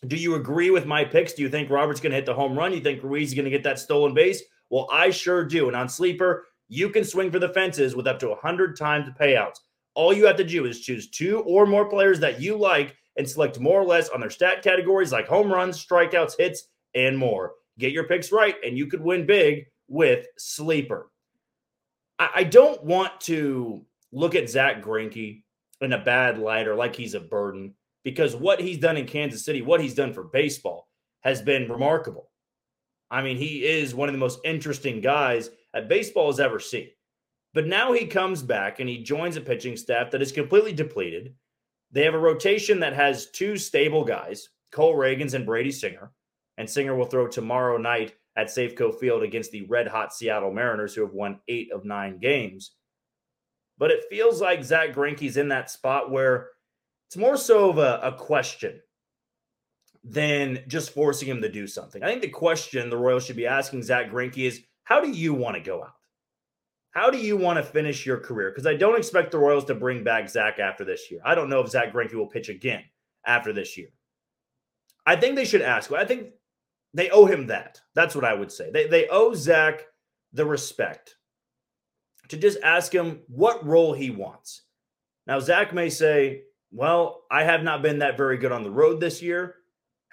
do 0.06 0.16
you 0.16 0.34
agree 0.34 0.70
with 0.70 0.86
my 0.86 1.04
picks? 1.04 1.32
Do 1.32 1.42
you 1.42 1.48
think 1.48 1.70
Robert's 1.70 2.00
going 2.00 2.10
to 2.10 2.16
hit 2.16 2.26
the 2.26 2.34
home 2.34 2.56
run? 2.56 2.70
Do 2.70 2.76
You 2.76 2.82
think 2.82 3.02
Ruiz 3.02 3.28
is 3.28 3.34
going 3.34 3.44
to 3.44 3.50
get 3.50 3.64
that 3.64 3.78
stolen 3.78 4.14
base? 4.14 4.42
Well, 4.70 4.88
I 4.92 5.10
sure 5.10 5.44
do. 5.44 5.68
And 5.68 5.76
on 5.76 5.88
Sleeper, 5.88 6.46
you 6.68 6.90
can 6.90 7.04
swing 7.04 7.30
for 7.30 7.38
the 7.38 7.48
fences 7.50 7.94
with 7.94 8.06
up 8.06 8.18
to 8.20 8.28
100 8.28 8.76
times 8.76 9.06
the 9.06 9.12
payouts. 9.12 9.58
All 9.94 10.12
you 10.12 10.26
have 10.26 10.36
to 10.36 10.44
do 10.44 10.66
is 10.66 10.80
choose 10.80 11.10
two 11.10 11.40
or 11.40 11.66
more 11.66 11.88
players 11.88 12.20
that 12.20 12.40
you 12.40 12.56
like 12.56 12.96
and 13.16 13.28
select 13.28 13.60
more 13.60 13.80
or 13.80 13.84
less 13.84 14.08
on 14.08 14.20
their 14.20 14.30
stat 14.30 14.62
categories 14.62 15.12
like 15.12 15.26
home 15.26 15.50
runs, 15.50 15.84
strikeouts, 15.84 16.34
hits, 16.38 16.68
and 16.94 17.16
more. 17.16 17.52
Get 17.78 17.92
your 17.92 18.04
picks 18.04 18.32
right, 18.32 18.56
and 18.64 18.76
you 18.76 18.86
could 18.86 19.00
win 19.00 19.26
big 19.26 19.66
with 19.88 20.26
Sleeper. 20.38 21.10
I, 22.18 22.30
I 22.36 22.44
don't 22.44 22.82
want 22.84 23.20
to 23.22 23.84
look 24.12 24.34
at 24.34 24.50
Zack 24.50 24.82
Greinke 24.82 25.42
in 25.80 25.92
a 25.92 26.02
bad 26.02 26.38
light 26.38 26.66
or 26.66 26.74
like 26.74 26.96
he's 26.96 27.14
a 27.14 27.20
burden 27.20 27.74
because 28.02 28.34
what 28.34 28.60
he's 28.60 28.78
done 28.78 28.96
in 28.96 29.06
Kansas 29.06 29.44
City, 29.44 29.62
what 29.62 29.80
he's 29.80 29.94
done 29.94 30.12
for 30.12 30.24
baseball 30.24 30.88
has 31.20 31.42
been 31.42 31.70
remarkable. 31.70 32.30
I 33.10 33.22
mean, 33.22 33.36
he 33.36 33.64
is 33.64 33.94
one 33.94 34.08
of 34.08 34.12
the 34.14 34.18
most 34.18 34.40
interesting 34.44 35.00
guys 35.00 35.50
that 35.72 35.88
baseball 35.88 36.26
has 36.26 36.40
ever 36.40 36.58
seen. 36.58 36.88
But 37.54 37.66
now 37.66 37.92
he 37.92 38.06
comes 38.06 38.42
back 38.42 38.80
and 38.80 38.88
he 38.88 39.02
joins 39.02 39.36
a 39.36 39.40
pitching 39.40 39.76
staff 39.76 40.10
that 40.10 40.22
is 40.22 40.32
completely 40.32 40.72
depleted. 40.72 41.34
They 41.92 42.04
have 42.04 42.14
a 42.14 42.18
rotation 42.18 42.80
that 42.80 42.92
has 42.92 43.30
two 43.30 43.56
stable 43.56 44.04
guys, 44.04 44.48
Cole 44.72 44.94
Ragans 44.94 45.34
and 45.34 45.46
Brady 45.46 45.70
Singer. 45.70 46.12
And 46.58 46.68
Singer 46.68 46.94
will 46.94 47.06
throw 47.06 47.28
tomorrow 47.28 47.78
night 47.78 48.14
at 48.36 48.48
Safeco 48.48 48.98
Field 48.98 49.22
against 49.22 49.52
the 49.52 49.66
red 49.66 49.86
hot 49.86 50.12
Seattle 50.12 50.52
Mariners, 50.52 50.94
who 50.94 51.02
have 51.02 51.14
won 51.14 51.40
eight 51.48 51.72
of 51.72 51.84
nine 51.84 52.18
games. 52.18 52.72
But 53.78 53.90
it 53.90 54.04
feels 54.10 54.40
like 54.40 54.64
Zack 54.64 54.94
Greinke's 54.94 55.36
in 55.36 55.48
that 55.48 55.70
spot 55.70 56.10
where 56.10 56.48
it's 57.08 57.16
more 57.16 57.36
so 57.36 57.70
of 57.70 57.78
a, 57.78 58.00
a 58.02 58.12
question 58.12 58.80
than 60.08 60.62
just 60.68 60.94
forcing 60.94 61.28
him 61.28 61.42
to 61.42 61.50
do 61.50 61.66
something. 61.66 62.02
I 62.02 62.06
think 62.06 62.22
the 62.22 62.28
question 62.28 62.88
the 62.88 62.96
Royals 62.96 63.26
should 63.26 63.36
be 63.36 63.46
asking 63.46 63.82
Zack 63.82 64.10
Greinke 64.10 64.46
is 64.46 64.62
how 64.84 65.00
do 65.00 65.10
you 65.10 65.34
want 65.34 65.56
to 65.56 65.62
go 65.62 65.82
out? 65.82 65.94
How 66.92 67.10
do 67.10 67.18
you 67.18 67.36
want 67.36 67.58
to 67.58 67.62
finish 67.62 68.06
your 68.06 68.18
career? 68.20 68.50
Because 68.50 68.66
I 68.66 68.74
don't 68.74 68.96
expect 68.96 69.32
the 69.32 69.38
Royals 69.38 69.64
to 69.66 69.74
bring 69.74 70.04
back 70.04 70.28
Zack 70.28 70.60
after 70.60 70.84
this 70.84 71.10
year. 71.10 71.20
I 71.24 71.34
don't 71.34 71.50
know 71.50 71.60
if 71.60 71.70
Zack 71.70 71.92
Greinke 71.92 72.14
will 72.14 72.28
pitch 72.28 72.48
again 72.48 72.84
after 73.26 73.52
this 73.52 73.76
year. 73.76 73.88
I 75.04 75.16
think 75.16 75.34
they 75.34 75.44
should 75.44 75.60
ask. 75.60 75.90
I 75.92 76.04
think 76.04 76.28
they 76.94 77.10
owe 77.10 77.26
him 77.26 77.48
that. 77.48 77.80
That's 77.94 78.14
what 78.14 78.24
I 78.24 78.32
would 78.32 78.52
say. 78.52 78.70
They, 78.70 78.86
they 78.86 79.08
owe 79.08 79.34
Zack 79.34 79.86
the 80.32 80.46
respect 80.46 81.16
to 82.28 82.36
just 82.36 82.58
ask 82.62 82.94
him 82.94 83.20
what 83.28 83.66
role 83.66 83.92
he 83.92 84.10
wants. 84.10 84.62
Now, 85.26 85.40
Zack 85.40 85.74
may 85.74 85.90
say, 85.90 86.42
well, 86.70 87.24
I 87.30 87.42
have 87.42 87.62
not 87.62 87.82
been 87.82 87.98
that 87.98 88.16
very 88.16 88.38
good 88.38 88.52
on 88.52 88.62
the 88.62 88.70
road 88.70 89.00
this 89.00 89.20
year. 89.20 89.56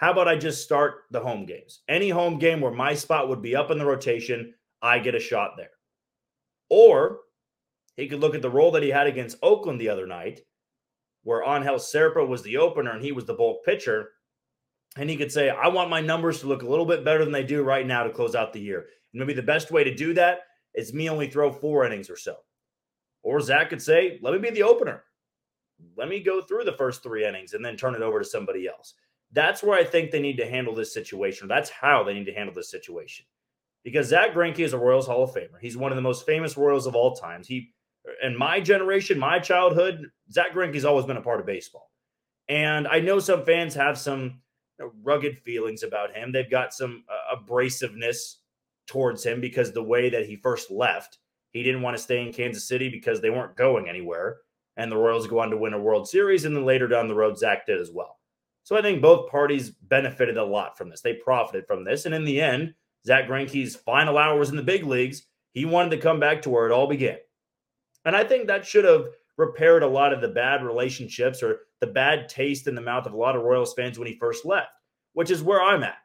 How 0.04 0.12
about 0.12 0.28
I 0.28 0.36
just 0.36 0.66
start 0.66 1.04
the 1.12 1.22
home 1.22 1.46
games? 1.46 1.80
Any 1.88 2.10
home 2.10 2.38
game 2.38 2.60
where 2.60 2.74
my 2.74 2.94
spot 2.94 3.30
would 3.30 3.42
be 3.42 3.56
up 3.56 3.72
in 3.72 3.78
the 3.78 3.86
rotation, 3.86 4.54
I 4.82 5.00
get 5.00 5.16
a 5.16 5.20
shot 5.20 5.52
there. 5.56 5.70
Or 6.70 7.20
he 7.96 8.10
could 8.10 8.20
look 8.20 8.36
at 8.36 8.42
the 8.42 8.50
role 8.50 8.72
that 8.72 8.84
he 8.84 8.90
had 8.90 9.08
against 9.08 9.38
Oakland 9.42 9.80
the 9.80 9.88
other 9.88 10.06
night, 10.06 10.42
where 11.24 11.42
Angel 11.42 11.76
Zerpa 11.76 12.28
was 12.28 12.44
the 12.44 12.58
opener 12.58 12.92
and 12.92 13.02
he 13.02 13.14
was 13.14 13.24
the 13.24 13.34
bulk 13.34 13.64
pitcher. 13.64 14.10
And 14.98 15.10
he 15.10 15.16
could 15.16 15.32
say, 15.32 15.50
I 15.50 15.70
want 15.70 15.90
my 15.90 16.02
numbers 16.02 16.42
to 16.42 16.48
look 16.48 16.64
a 16.64 16.70
little 16.70 16.86
bit 16.86 17.06
better 17.06 17.24
than 17.24 17.32
they 17.32 17.46
do 17.46 17.64
right 17.64 17.88
now 17.88 18.04
to 18.04 18.10
close 18.10 18.36
out 18.36 18.52
the 18.52 18.60
year. 18.60 18.88
And 19.14 19.22
maybe 19.22 19.32
the 19.32 19.42
best 19.42 19.72
way 19.72 19.86
to 19.86 19.96
do 19.96 20.14
that 20.16 20.40
is 20.76 20.94
me 20.94 21.10
only 21.10 21.30
throw 21.30 21.50
four 21.50 21.86
innings 21.86 22.10
or 22.10 22.18
so. 22.18 22.36
Or 23.22 23.40
Zack 23.40 23.70
could 23.70 23.82
say, 23.82 24.20
let 24.22 24.34
me 24.34 24.40
be 24.40 24.50
the 24.50 24.64
opener 24.64 25.06
let 25.96 26.10
me 26.10 26.20
go 26.22 26.42
through 26.42 26.64
the 26.64 26.74
first 26.74 27.04
three 27.04 27.26
innings 27.26 27.54
and 27.54 27.64
then 27.64 27.76
turn 27.76 27.96
it 27.96 28.02
over 28.02 28.20
to 28.20 28.26
somebody 28.26 28.68
else. 28.68 28.94
That's 29.34 29.64
where 29.64 29.78
I 29.78 29.84
think 29.84 30.12
they 30.12 30.22
need 30.22 30.38
to 30.38 30.50
handle 30.50 30.76
this 30.76 30.94
situation. 30.94 31.48
That's 31.48 31.70
how 31.70 32.04
they 32.04 32.14
need 32.14 32.26
to 32.26 32.34
handle 32.34 32.54
this 32.54 32.70
situation. 32.70 33.26
Because 33.84 34.08
Zack 34.08 34.34
Greinke 34.34 34.60
is 34.60 34.74
a 34.74 34.78
Royals 34.78 35.08
Hall 35.08 35.24
of 35.24 35.32
Famer. 35.32 35.60
He's 35.60 35.76
one 35.76 35.92
of 35.92 35.98
the 35.98 36.02
most 36.02 36.26
famous 36.26 36.56
Royals 36.56 36.88
of 36.88 36.96
all 36.96 37.16
times. 37.16 37.48
He 37.48 37.74
in 38.22 38.38
my 38.38 38.60
generation, 38.60 39.18
my 39.18 39.40
childhood, 39.40 40.10
Zack 40.32 40.54
Greinke's 40.54 40.86
always 40.86 41.06
been 41.06 41.18
a 41.18 41.22
part 41.22 41.40
of 41.40 41.46
baseball. 41.46 41.90
And 42.50 42.88
I 42.88 43.00
know 43.00 43.20
some 43.20 43.46
fans 43.46 43.74
have 43.76 43.98
some 43.98 44.42
you 44.80 44.86
know, 44.86 44.92
rugged 45.04 45.40
feelings 45.40 45.84
about 45.84 46.16
him. 46.16 46.32
They've 46.32 46.50
got 46.50 46.74
some 46.74 47.06
uh, 47.10 47.36
abrasiveness 47.38 48.36
towards 48.88 49.24
him 49.24 49.40
because 49.40 49.72
the 49.72 49.84
way 49.84 50.10
that 50.10 50.26
he 50.26 50.36
first 50.36 50.70
left, 50.70 51.20
he 51.52 51.64
didn't 51.64 51.82
want 51.82 51.96
to 51.96 52.04
stay 52.04 52.22
in 52.22 52.34
Kansas 52.34 52.68
City 52.68 52.90
because 52.90 53.22
they 53.22 53.30
weren't 53.30 53.56
going 53.56 53.88
anywhere. 53.88 54.38
And 54.76 54.92
the 54.92 54.98
Royals 54.98 55.28
go 55.28 55.40
on 55.40 55.52
to 55.52 55.58
win 55.58 55.74
a 55.74 55.80
World 55.80 56.10
Series. 56.10 56.46
And 56.46 56.56
then 56.56 56.66
later 56.66 56.88
down 56.88 57.08
the 57.08 57.16
road, 57.16 57.38
Zack 57.38 57.66
did 57.66 57.80
as 57.80 57.92
well. 57.92 58.18
So 58.64 58.78
I 58.78 58.82
think 58.82 59.02
both 59.02 59.30
parties 59.30 59.70
benefited 59.70 60.38
a 60.38 60.44
lot 60.44 60.78
from 60.78 60.90
this. 60.90 61.02
They 61.02 61.14
profited 61.14 61.68
from 61.68 61.84
this. 61.84 62.06
And 62.06 62.16
in 62.16 62.24
the 62.24 62.42
end, 62.42 62.74
Zack 63.06 63.28
Greinke's 63.28 63.76
final 63.76 64.18
hours 64.18 64.50
in 64.50 64.56
the 64.56 64.64
big 64.64 64.86
leagues, 64.86 65.24
he 65.52 65.66
wanted 65.66 65.92
to 65.92 66.02
come 66.02 66.20
back 66.20 66.42
to 66.44 66.50
where 66.50 66.66
it 66.66 66.72
all 66.72 66.88
began. 66.88 67.18
And 68.06 68.16
I 68.16 68.24
think 68.24 68.48
that 68.48 68.66
should 68.66 68.86
have 68.86 69.08
repaired 69.38 69.84
a 69.84 69.88
lot 69.88 70.14
of 70.14 70.22
the 70.22 70.28
bad 70.28 70.64
relationships 70.64 71.44
or 71.44 71.62
the 71.80 71.88
bad 71.88 72.30
taste 72.30 72.68
in 72.68 72.76
the 72.76 72.82
mouth 72.82 73.06
of 73.06 73.14
a 73.14 73.18
lot 73.18 73.36
of 73.36 73.44
Royals 73.44 73.74
fans 73.74 74.00
when 74.00 74.08
he 74.08 74.18
first 74.18 74.46
left, 74.46 74.70
which 75.14 75.32
is 75.32 75.44
where 75.44 75.62
I'm 75.62 75.84
at. 75.84 75.98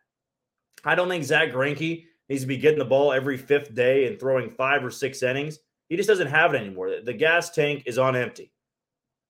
I 0.85 0.95
don't 0.95 1.09
think 1.09 1.25
Zack 1.25 1.51
Greinke 1.51 2.05
needs 2.29 2.43
to 2.43 2.49
be 2.49 2.57
getting 2.57 2.79
the 2.79 2.85
ball 2.85 3.13
every 3.13 3.37
fifth 3.37 3.75
day 3.75 4.07
and 4.07 4.19
throwing 4.19 4.51
five 4.51 4.85
or 4.85 4.91
six 4.91 5.23
innings. 5.23 5.59
He 5.89 5.97
just 5.97 6.09
doesn't 6.09 6.29
have 6.29 6.55
it 6.55 6.61
anymore. 6.61 7.01
The 7.03 7.15
gas 7.15 7.51
tank 7.51 7.85
is 7.87 7.99
on 7.99 8.17
empty. 8.17 8.53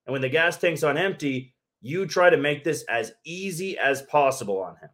And 0.05 0.11
when 0.11 0.21
the 0.21 0.29
gas 0.29 0.57
tank's 0.57 0.83
on 0.83 0.97
empty, 0.97 1.53
you 1.81 2.05
try 2.05 2.29
to 2.29 2.37
make 2.37 2.63
this 2.63 2.83
as 2.89 3.13
easy 3.25 3.77
as 3.77 4.01
possible 4.03 4.61
on 4.61 4.75
him. 4.77 4.89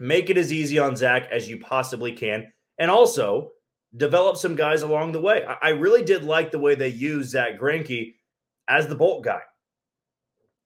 Make 0.00 0.30
it 0.30 0.38
as 0.38 0.52
easy 0.52 0.78
on 0.78 0.96
Zack 0.96 1.28
as 1.30 1.48
you 1.48 1.58
possibly 1.58 2.12
can. 2.12 2.52
And 2.78 2.90
also, 2.90 3.52
develop 3.96 4.36
some 4.36 4.56
guys 4.56 4.82
along 4.82 5.12
the 5.12 5.20
way. 5.20 5.44
I, 5.62 5.70
really 5.70 6.02
did 6.02 6.24
like 6.24 6.50
the 6.50 6.58
way 6.58 6.74
they 6.74 6.88
used 6.88 7.30
Zack 7.30 7.58
Greinke 7.60 8.14
as 8.68 8.86
the 8.86 8.96
bolt 8.96 9.24
guy 9.24 9.40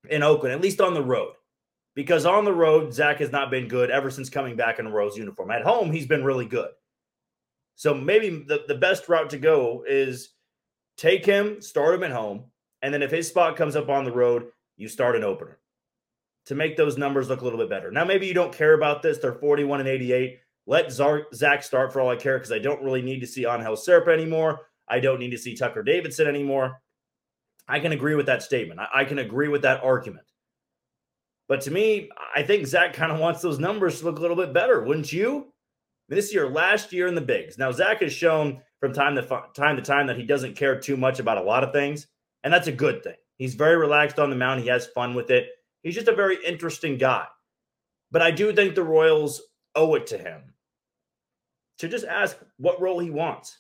in 0.08 0.22
Oakland, 0.22 0.54
at 0.54 0.60
least 0.60 0.80
on 0.80 0.94
the 0.94 1.02
road. 1.02 1.34
Because 1.94 2.24
on 2.24 2.44
the 2.44 2.52
road, 2.52 2.94
Zack 2.94 3.18
has 3.18 3.32
not 3.32 3.50
been 3.50 3.68
good 3.68 3.90
ever 3.90 4.10
since 4.10 4.30
coming 4.30 4.56
back 4.56 4.78
in 4.78 4.86
a 4.86 4.90
Rose 4.90 5.16
uniform. 5.16 5.50
At 5.50 5.64
home, 5.64 5.92
he's 5.92 6.06
been 6.06 6.24
really 6.24 6.46
good. 6.46 6.70
So 7.74 7.92
maybe 7.92 8.44
the, 8.46 8.64
the 8.68 8.76
best 8.76 9.08
route 9.08 9.30
to 9.30 9.38
go 9.38 9.84
is 9.86 10.30
take 10.96 11.26
him, 11.26 11.60
start 11.60 11.94
him 11.94 12.04
at 12.04 12.12
home, 12.12 12.44
and 12.82 12.94
then 12.94 13.02
if 13.02 13.10
his 13.10 13.28
spot 13.28 13.56
comes 13.56 13.76
up 13.76 13.88
on 13.88 14.04
the 14.04 14.12
road, 14.12 14.46
you 14.78 14.88
start 14.88 15.16
an 15.16 15.24
opener 15.24 15.58
to 16.46 16.54
make 16.54 16.78
those 16.78 16.96
numbers 16.96 17.28
look 17.28 17.42
a 17.42 17.44
little 17.44 17.58
bit 17.58 17.68
better. 17.68 17.90
Now, 17.90 18.06
maybe 18.06 18.26
you 18.26 18.32
don't 18.32 18.54
care 18.54 18.72
about 18.72 19.02
this. 19.02 19.18
They're 19.18 19.34
41 19.34 19.80
and 19.80 19.88
88. 19.88 20.38
Let 20.66 20.90
Zack 20.90 21.62
start 21.62 21.92
for 21.92 22.00
all 22.00 22.08
I 22.08 22.16
care 22.16 22.38
because 22.38 22.52
I 22.52 22.58
don't 22.58 22.82
really 22.82 23.02
need 23.02 23.20
to 23.20 23.26
see 23.26 23.46
Angel 23.46 23.74
Zerpa 23.74 24.08
anymore. 24.08 24.60
I 24.88 25.00
don't 25.00 25.18
need 25.20 25.30
to 25.32 25.38
see 25.38 25.54
Tucker 25.54 25.82
Davidson 25.82 26.26
anymore. 26.26 26.80
I 27.68 27.80
can 27.80 27.92
agree 27.92 28.14
with 28.14 28.26
that 28.26 28.42
statement. 28.42 28.80
I, 28.80 29.00
I 29.00 29.04
can 29.04 29.18
agree 29.18 29.48
with 29.48 29.62
that 29.62 29.82
argument. 29.82 30.26
But 31.48 31.60
to 31.62 31.70
me, 31.70 32.08
I 32.34 32.42
think 32.42 32.66
Zack 32.66 32.94
kind 32.94 33.12
of 33.12 33.18
wants 33.18 33.42
those 33.42 33.58
numbers 33.58 33.98
to 33.98 34.06
look 34.06 34.18
a 34.18 34.22
little 34.22 34.36
bit 34.36 34.52
better, 34.52 34.82
wouldn't 34.82 35.12
you? 35.12 35.52
This 36.08 36.26
is 36.26 36.34
your 36.34 36.50
last 36.50 36.92
year 36.92 37.06
in 37.06 37.14
the 37.14 37.20
bigs. 37.20 37.58
Now, 37.58 37.72
Zack 37.72 38.00
has 38.00 38.12
shown 38.12 38.62
from 38.80 38.92
time 38.92 39.14
to 39.16 39.42
time 39.54 39.76
to 39.76 39.82
time 39.82 40.06
that 40.06 40.16
he 40.16 40.24
doesn't 40.24 40.56
care 40.56 40.78
too 40.80 40.96
much 40.96 41.18
about 41.18 41.38
a 41.38 41.42
lot 41.42 41.64
of 41.64 41.72
things, 41.72 42.06
and 42.44 42.52
that's 42.52 42.68
a 42.68 42.72
good 42.72 43.02
thing. 43.02 43.16
He's 43.38 43.54
very 43.54 43.76
relaxed 43.76 44.18
on 44.18 44.30
the 44.30 44.36
mound. 44.36 44.60
He 44.60 44.68
has 44.68 44.86
fun 44.88 45.14
with 45.14 45.30
it. 45.30 45.48
He's 45.82 45.94
just 45.94 46.08
a 46.08 46.14
very 46.14 46.36
interesting 46.44 46.98
guy. 46.98 47.24
But 48.10 48.22
I 48.22 48.30
do 48.30 48.52
think 48.52 48.74
the 48.74 48.82
Royals 48.82 49.40
owe 49.74 49.94
it 49.94 50.06
to 50.08 50.18
him 50.18 50.54
to 51.78 51.88
just 51.88 52.04
ask 52.04 52.36
what 52.56 52.80
role 52.80 52.98
he 52.98 53.10
wants. 53.10 53.58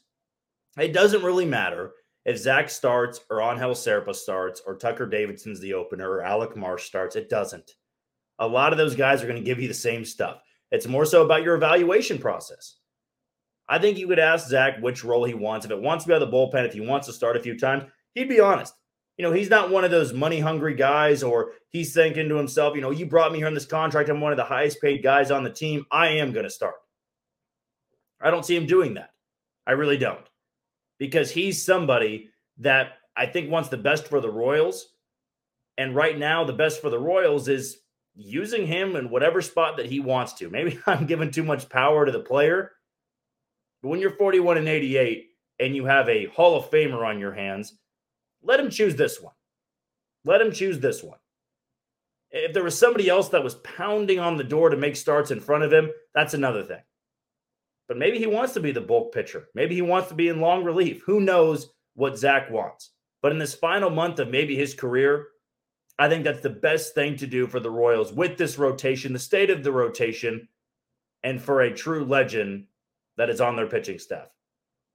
It 0.76 0.92
doesn't 0.92 1.22
really 1.22 1.46
matter 1.46 1.92
if 2.24 2.38
Zack 2.38 2.70
starts 2.70 3.20
or 3.30 3.40
Angel 3.40 3.70
Zerpa 3.70 4.14
starts 4.14 4.60
or 4.66 4.76
Tucker 4.76 5.06
Davidson's 5.06 5.60
the 5.60 5.74
opener 5.74 6.10
or 6.10 6.22
Alec 6.22 6.56
Marsh 6.56 6.84
starts. 6.84 7.16
It 7.16 7.28
doesn't. 7.28 7.70
A 8.38 8.46
lot 8.46 8.72
of 8.72 8.78
those 8.78 8.94
guys 8.94 9.22
are 9.22 9.26
going 9.26 9.38
to 9.38 9.46
give 9.46 9.60
you 9.60 9.68
the 9.68 9.74
same 9.74 10.04
stuff. 10.04 10.40
It's 10.70 10.86
more 10.86 11.04
so 11.04 11.24
about 11.24 11.42
your 11.42 11.54
evaluation 11.54 12.18
process. 12.18 12.76
I 13.68 13.78
think 13.78 13.98
you 13.98 14.08
could 14.08 14.18
ask 14.18 14.48
Zack 14.48 14.80
which 14.80 15.04
role 15.04 15.24
he 15.24 15.34
wants. 15.34 15.66
If 15.66 15.72
it 15.72 15.80
wants 15.80 16.04
to 16.04 16.08
be 16.08 16.14
out 16.14 16.22
of 16.22 16.30
the 16.30 16.36
bullpen, 16.36 16.66
if 16.66 16.72
he 16.72 16.80
wants 16.80 17.06
to 17.06 17.12
start 17.12 17.36
a 17.36 17.40
few 17.40 17.58
times, 17.58 17.84
he'd 18.14 18.28
be 18.28 18.40
honest. 18.40 18.74
You 19.18 19.24
know, 19.24 19.32
he's 19.32 19.50
not 19.50 19.70
one 19.70 19.84
of 19.84 19.90
those 19.90 20.12
money 20.12 20.38
hungry 20.38 20.74
guys, 20.74 21.24
or 21.24 21.52
he's 21.70 21.92
thinking 21.92 22.28
to 22.28 22.36
himself, 22.36 22.76
you 22.76 22.80
know, 22.80 22.92
you 22.92 23.04
brought 23.04 23.32
me 23.32 23.38
here 23.38 23.48
on 23.48 23.54
this 23.54 23.66
contract. 23.66 24.08
I'm 24.08 24.20
one 24.20 24.32
of 24.32 24.38
the 24.38 24.44
highest 24.44 24.80
paid 24.80 25.02
guys 25.02 25.32
on 25.32 25.42
the 25.42 25.50
team. 25.50 25.84
I 25.90 26.08
am 26.08 26.32
going 26.32 26.44
to 26.44 26.50
start. 26.50 26.76
I 28.20 28.30
don't 28.30 28.46
see 28.46 28.56
him 28.56 28.66
doing 28.66 28.94
that. 28.94 29.10
I 29.66 29.72
really 29.72 29.98
don't. 29.98 30.24
Because 30.98 31.32
he's 31.32 31.62
somebody 31.62 32.30
that 32.58 32.92
I 33.16 33.26
think 33.26 33.50
wants 33.50 33.68
the 33.68 33.76
best 33.76 34.06
for 34.06 34.20
the 34.20 34.30
Royals. 34.30 34.94
And 35.76 35.94
right 35.94 36.16
now, 36.16 36.44
the 36.44 36.52
best 36.52 36.80
for 36.80 36.88
the 36.88 36.98
Royals 36.98 37.48
is 37.48 37.78
using 38.14 38.66
him 38.66 38.94
in 38.96 39.10
whatever 39.10 39.42
spot 39.42 39.76
that 39.76 39.86
he 39.86 39.98
wants 39.98 40.32
to. 40.34 40.48
Maybe 40.48 40.78
I'm 40.86 41.06
giving 41.06 41.32
too 41.32 41.44
much 41.44 41.68
power 41.68 42.06
to 42.06 42.12
the 42.12 42.20
player. 42.20 42.70
But 43.82 43.88
when 43.88 44.00
you're 44.00 44.10
41 44.10 44.58
and 44.58 44.68
88 44.68 45.26
and 45.58 45.74
you 45.74 45.86
have 45.86 46.08
a 46.08 46.26
Hall 46.26 46.56
of 46.56 46.70
Famer 46.70 47.04
on 47.04 47.18
your 47.18 47.32
hands, 47.32 47.74
let 48.42 48.60
him 48.60 48.70
choose 48.70 48.96
this 48.96 49.20
one. 49.20 49.34
Let 50.24 50.40
him 50.40 50.52
choose 50.52 50.78
this 50.80 51.02
one. 51.02 51.18
If 52.30 52.52
there 52.52 52.64
was 52.64 52.78
somebody 52.78 53.08
else 53.08 53.30
that 53.30 53.44
was 53.44 53.54
pounding 53.56 54.18
on 54.18 54.36
the 54.36 54.44
door 54.44 54.68
to 54.70 54.76
make 54.76 54.96
starts 54.96 55.30
in 55.30 55.40
front 55.40 55.64
of 55.64 55.72
him, 55.72 55.90
that's 56.14 56.34
another 56.34 56.62
thing. 56.62 56.82
But 57.88 57.96
maybe 57.96 58.18
he 58.18 58.26
wants 58.26 58.52
to 58.54 58.60
be 58.60 58.70
the 58.70 58.82
bulk 58.82 59.14
pitcher. 59.14 59.48
Maybe 59.54 59.74
he 59.74 59.82
wants 59.82 60.08
to 60.08 60.14
be 60.14 60.28
in 60.28 60.40
long 60.40 60.62
relief. 60.62 61.02
Who 61.06 61.20
knows 61.20 61.70
what 61.94 62.18
Zack 62.18 62.50
wants? 62.50 62.90
But 63.22 63.32
in 63.32 63.38
this 63.38 63.54
final 63.54 63.90
month 63.90 64.18
of 64.18 64.28
maybe 64.28 64.56
his 64.56 64.74
career, 64.74 65.28
I 65.98 66.08
think 66.08 66.24
that's 66.24 66.42
the 66.42 66.50
best 66.50 66.94
thing 66.94 67.16
to 67.16 67.26
do 67.26 67.46
for 67.46 67.60
the 67.60 67.70
Royals 67.70 68.12
with 68.12 68.36
this 68.36 68.58
rotation, 68.58 69.12
the 69.12 69.18
state 69.18 69.50
of 69.50 69.64
the 69.64 69.72
rotation, 69.72 70.48
and 71.24 71.40
for 71.40 71.62
a 71.62 71.74
true 71.74 72.04
legend 72.04 72.66
that 73.16 73.30
is 73.30 73.40
on 73.40 73.56
their 73.56 73.66
pitching 73.66 73.98
staff. 73.98 74.28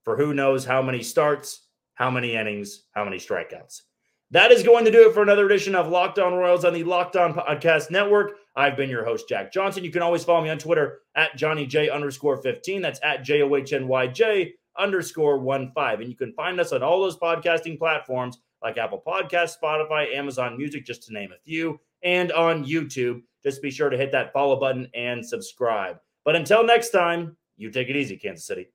For 0.04 0.16
who 0.16 0.32
knows 0.32 0.64
how 0.64 0.80
many 0.80 1.02
starts, 1.02 1.66
how 1.94 2.10
many 2.10 2.34
innings, 2.34 2.84
how 2.92 3.04
many 3.04 3.16
strikeouts. 3.16 3.82
That 4.30 4.50
is 4.50 4.62
going 4.62 4.84
to 4.84 4.90
do 4.90 5.08
it 5.08 5.14
for 5.14 5.22
another 5.22 5.46
edition 5.46 5.74
of 5.74 5.88
Locked 5.88 6.18
On 6.18 6.34
Royals 6.34 6.64
on 6.64 6.72
the 6.72 6.82
Locked 6.82 7.14
On 7.14 7.34
Podcast 7.34 7.90
Network. 7.90 8.32
I've 8.56 8.76
been 8.76 8.90
your 8.90 9.04
host, 9.04 9.28
Jack 9.28 9.52
Johnson. 9.52 9.84
You 9.84 9.90
can 9.90 10.02
always 10.02 10.24
follow 10.24 10.42
me 10.42 10.50
on 10.50 10.58
Twitter 10.58 11.00
at 11.14 11.36
Johnny 11.36 11.66
J 11.66 11.90
underscore 11.90 12.38
15. 12.38 12.82
That's 12.82 13.00
at 13.02 13.22
J 13.22 13.42
O 13.42 13.54
H 13.54 13.72
N 13.72 13.86
Y 13.86 14.06
J 14.08 14.54
underscore 14.76 15.38
1 15.38 15.72
5. 15.72 16.00
And 16.00 16.08
you 16.08 16.16
can 16.16 16.32
find 16.32 16.58
us 16.58 16.72
on 16.72 16.82
all 16.82 17.00
those 17.00 17.18
podcasting 17.18 17.78
platforms 17.78 18.38
like 18.62 18.78
Apple 18.78 19.02
Podcasts, 19.06 19.54
Spotify, 19.62 20.12
Amazon 20.14 20.56
Music, 20.56 20.84
just 20.84 21.04
to 21.04 21.12
name 21.12 21.30
a 21.32 21.40
few, 21.44 21.78
and 22.02 22.32
on 22.32 22.64
YouTube. 22.64 23.22
Just 23.44 23.62
be 23.62 23.70
sure 23.70 23.90
to 23.90 23.96
hit 23.96 24.10
that 24.12 24.32
follow 24.32 24.58
button 24.58 24.88
and 24.94 25.24
subscribe. 25.24 25.98
But 26.24 26.34
until 26.34 26.64
next 26.64 26.90
time, 26.90 27.36
you 27.56 27.70
take 27.70 27.88
it 27.88 27.96
easy, 27.96 28.16
Kansas 28.16 28.46
City. 28.46 28.68